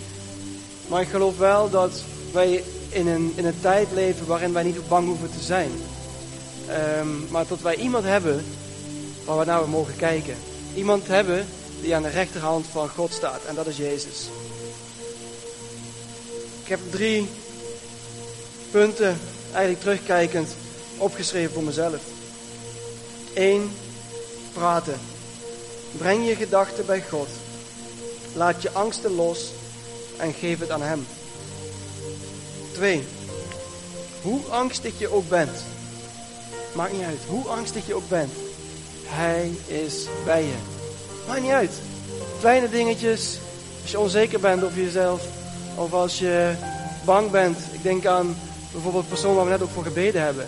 Maar 0.87 1.01
ik 1.01 1.09
geloof 1.09 1.38
wel 1.38 1.71
dat 1.71 2.03
wij 2.33 2.64
in 2.88 3.07
een, 3.07 3.33
in 3.37 3.45
een 3.45 3.61
tijd 3.61 3.88
leven 3.95 4.27
waarin 4.27 4.53
wij 4.53 4.62
niet 4.62 4.88
bang 4.88 5.07
hoeven 5.07 5.31
te 5.31 5.40
zijn. 5.40 5.71
Um, 6.99 7.27
maar 7.31 7.47
dat 7.47 7.61
wij 7.61 7.77
iemand 7.77 8.05
hebben 8.05 8.45
waar 9.25 9.38
we 9.38 9.45
naar 9.45 9.68
mogen 9.68 9.97
kijken. 9.97 10.37
Iemand 10.75 11.07
hebben 11.07 11.47
die 11.81 11.95
aan 11.95 12.03
de 12.03 12.09
rechterhand 12.09 12.66
van 12.66 12.88
God 12.88 13.12
staat. 13.12 13.45
En 13.45 13.55
dat 13.55 13.66
is 13.66 13.77
Jezus. 13.77 14.29
Ik 16.62 16.68
heb 16.68 16.81
drie 16.90 17.29
punten, 18.71 19.18
eigenlijk 19.53 19.81
terugkijkend, 19.81 20.55
opgeschreven 20.97 21.53
voor 21.53 21.62
mezelf. 21.62 22.01
1. 23.33 23.71
Praten. 24.53 25.01
Breng 25.97 26.27
je 26.27 26.35
gedachten 26.35 26.87
bij 26.87 27.05
God. 27.09 27.29
Laat 28.35 28.62
je 28.62 28.71
angsten 28.73 29.14
los 29.14 29.53
en 30.16 30.33
geef 30.33 30.59
het 30.59 30.70
aan 30.70 30.83
Hem. 30.83 31.07
2. 32.72 33.05
Hoe 34.22 34.40
angstig 34.51 34.98
je 34.98 35.12
ook 35.12 35.29
bent. 35.29 35.64
Maakt 36.72 36.92
niet 36.92 37.03
uit. 37.03 37.20
Hoe 37.27 37.48
angstig 37.48 37.87
je 37.87 37.94
ook 37.94 38.09
bent. 38.09 38.33
Hij 39.05 39.53
is 39.66 40.07
bij 40.25 40.42
je. 40.42 40.55
Maakt 41.29 41.42
niet 41.42 41.51
uit. 41.51 41.72
Kleine 42.40 42.68
dingetjes. 42.68 43.38
Als 43.83 43.90
je 43.90 43.98
onzeker 43.98 44.40
bent 44.40 44.64
over 44.64 44.83
jezelf. 44.83 45.22
Of 45.75 45.92
als 45.92 46.18
je 46.18 46.55
bang 47.05 47.31
bent. 47.31 47.59
Ik 47.72 47.83
denk 47.83 48.07
aan 48.07 48.37
bijvoorbeeld 48.72 49.05
de 49.05 49.11
persoon 49.11 49.35
waar 49.35 49.44
we 49.44 49.51
net 49.51 49.62
ook 49.62 49.70
voor 49.75 49.83
gebeden 49.83 50.22
hebben. 50.22 50.46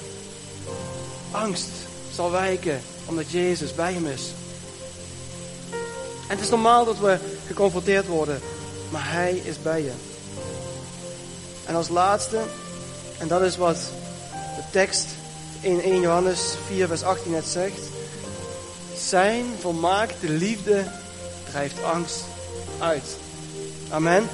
Angst 1.31 1.69
zal 2.13 2.31
wijken 2.31 2.81
omdat 3.05 3.31
Jezus 3.31 3.75
bij 3.75 3.93
hem 3.93 4.07
is. 4.07 4.33
En 6.29 6.37
het 6.37 6.41
is 6.41 6.51
normaal 6.51 6.85
dat 6.85 6.99
we 6.99 7.19
geconfronteerd 7.47 8.07
worden, 8.07 8.41
maar 8.95 9.13
Hij 9.13 9.33
is 9.45 9.63
bij 9.63 9.83
je. 9.83 9.93
En 11.67 11.75
als 11.75 11.89
laatste, 11.89 12.41
en 13.19 13.29
dat 13.29 13.43
is 13.43 13.57
wat 13.57 13.77
de 14.57 14.63
tekst 14.71 15.07
in 15.61 15.81
1 15.81 16.01
Johannes 16.01 16.55
4, 16.67 16.87
vers 16.87 17.03
18 17.03 17.31
net 17.31 17.47
zegt. 17.47 17.81
Zijn 18.97 19.45
volmaakte 19.61 20.29
liefde 20.29 20.85
drijft 21.51 21.83
angst 21.83 22.25
uit. 22.79 23.17
Amen. 23.91 24.29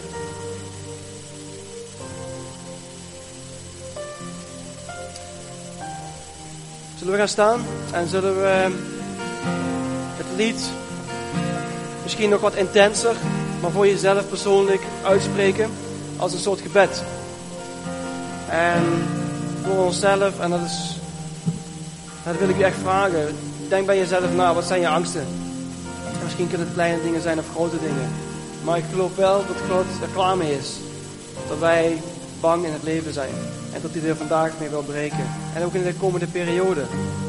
Zullen 6.98 7.12
we 7.12 7.18
gaan 7.18 7.28
staan 7.28 7.64
en 7.92 8.08
zullen 8.08 8.40
we 8.40 8.70
het 10.16 10.36
lied 10.36 10.60
misschien 12.02 12.30
nog 12.30 12.40
wat 12.40 12.54
intenser, 12.54 13.16
maar 13.60 13.70
voor 13.70 13.86
jezelf 13.86 14.28
persoonlijk 14.28 14.82
uitspreken 15.02 15.70
als 16.16 16.32
een 16.32 16.38
soort 16.38 16.60
gebed. 16.60 17.02
En 18.48 18.82
voor 19.64 19.84
onszelf, 19.84 20.40
en 20.40 20.50
dat 20.50 20.60
is, 20.64 20.96
dat 22.24 22.38
wil 22.38 22.48
ik 22.48 22.58
je 22.58 22.64
echt 22.64 22.78
vragen. 22.82 23.36
Denk 23.68 23.86
bij 23.86 23.96
jezelf 23.96 24.34
na, 24.34 24.54
wat 24.54 24.66
zijn 24.66 24.80
je 24.80 24.88
angsten? 24.88 25.26
Misschien 26.22 26.48
kunnen 26.48 26.66
het 26.66 26.76
kleine 26.76 27.02
dingen 27.02 27.22
zijn 27.22 27.38
of 27.38 27.44
grote 27.54 27.78
dingen. 27.78 28.10
Maar 28.64 28.78
ik 28.78 28.84
geloof 28.90 29.16
wel 29.16 29.36
dat 29.46 29.56
God 29.70 29.84
er 30.02 30.08
klaar 30.12 30.36
mee 30.36 30.56
is. 30.58 30.76
Dat 31.48 31.58
wij 31.58 32.02
bang 32.40 32.64
in 32.64 32.72
het 32.72 32.82
leven 32.82 33.12
zijn. 33.12 33.34
En 33.72 33.80
dat 33.82 33.90
hij 33.92 34.08
er 34.08 34.16
vandaag 34.16 34.52
mee 34.58 34.68
wil 34.68 34.82
breken. 34.82 35.26
En 35.54 35.64
ook 35.64 35.74
in 35.74 35.82
de 35.82 35.94
komende 35.94 36.26
periode. 36.26 36.80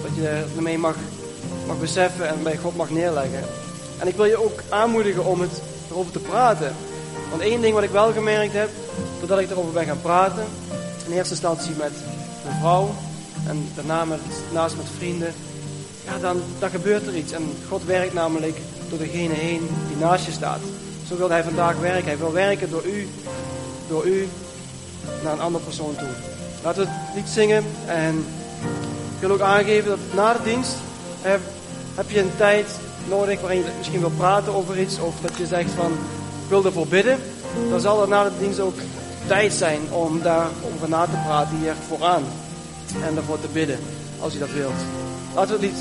Dat 0.01 0.15
je 0.15 0.43
ermee 0.55 0.77
mag, 0.77 0.95
mag 1.67 1.79
beseffen 1.79 2.27
en 2.27 2.43
bij 2.43 2.57
God 2.57 2.75
mag 2.75 2.89
neerleggen. 2.89 3.43
En 3.99 4.07
ik 4.07 4.15
wil 4.15 4.25
je 4.25 4.43
ook 4.43 4.61
aanmoedigen 4.69 5.25
om 5.25 5.41
het 5.41 5.61
erover 5.91 6.11
te 6.11 6.19
praten. 6.19 6.75
Want 7.29 7.41
één 7.41 7.61
ding 7.61 7.73
wat 7.73 7.83
ik 7.83 7.89
wel 7.89 8.11
gemerkt 8.11 8.53
heb, 8.53 8.69
doordat 9.19 9.39
ik 9.39 9.49
erover 9.49 9.71
ben 9.71 9.85
gaan 9.85 10.01
praten. 10.01 10.43
In 11.05 11.11
eerste 11.11 11.33
instantie 11.33 11.71
met 11.77 11.91
mijn 12.43 12.59
vrouw. 12.59 12.95
En 13.47 13.67
daarna 13.75 14.05
met, 14.05 14.19
naast 14.51 14.77
met 14.77 14.85
vrienden. 14.97 15.33
Ja, 16.05 16.17
dan, 16.17 16.41
dan 16.59 16.69
gebeurt 16.69 17.07
er 17.07 17.15
iets. 17.15 17.31
En 17.31 17.55
God 17.69 17.85
werkt 17.85 18.13
namelijk 18.13 18.57
door 18.89 18.99
degene 18.99 19.33
heen 19.33 19.69
die 19.87 19.97
naast 19.97 20.25
je 20.25 20.31
staat. 20.31 20.59
Zo 21.07 21.17
wil 21.17 21.29
hij 21.29 21.43
vandaag 21.43 21.77
werken. 21.77 22.05
Hij 22.05 22.17
wil 22.17 22.31
werken 22.31 22.69
door 22.69 22.85
u, 22.85 23.07
door 23.87 24.05
u 24.05 24.27
naar 25.23 25.33
een 25.33 25.39
andere 25.39 25.63
persoon 25.63 25.95
toe. 25.95 26.09
Laten 26.63 26.83
we 26.83 26.87
het 26.91 27.15
lied 27.15 27.29
zingen 27.29 27.65
en 27.85 28.25
ik 29.15 29.27
wil 29.27 29.31
ook 29.31 29.41
aangeven 29.41 29.89
dat 29.89 29.99
na 30.13 30.33
de 30.33 30.43
dienst 30.43 30.75
heb, 31.21 31.41
heb 31.95 32.09
je 32.09 32.19
een 32.19 32.35
tijd 32.37 32.67
nodig 33.07 33.41
waarin 33.41 33.57
je 33.59 33.65
misschien 33.77 33.99
wil 33.99 34.11
praten 34.17 34.53
over 34.53 34.79
iets 34.79 34.99
of 34.99 35.15
dat 35.21 35.37
je 35.37 35.45
zegt 35.45 35.71
van 35.71 35.91
ik 36.43 36.49
wil 36.49 36.65
ervoor 36.65 36.87
bidden. 36.87 37.19
Dan 37.69 37.79
zal 37.79 38.01
er 38.01 38.07
na 38.07 38.23
de 38.23 38.31
dienst 38.39 38.59
ook 38.59 38.77
tijd 39.27 39.53
zijn 39.53 39.79
om 39.89 40.21
daarover 40.21 40.89
na 40.89 41.05
te 41.05 41.21
praten 41.25 41.57
hier 41.57 41.75
vooraan 41.87 42.23
en 43.03 43.17
ervoor 43.17 43.39
te 43.41 43.47
bidden 43.53 43.79
als 44.19 44.33
je 44.33 44.39
dat 44.39 44.51
wilt. 44.51 44.81
Laten 45.35 45.59
we 45.59 45.65
het 45.65 45.75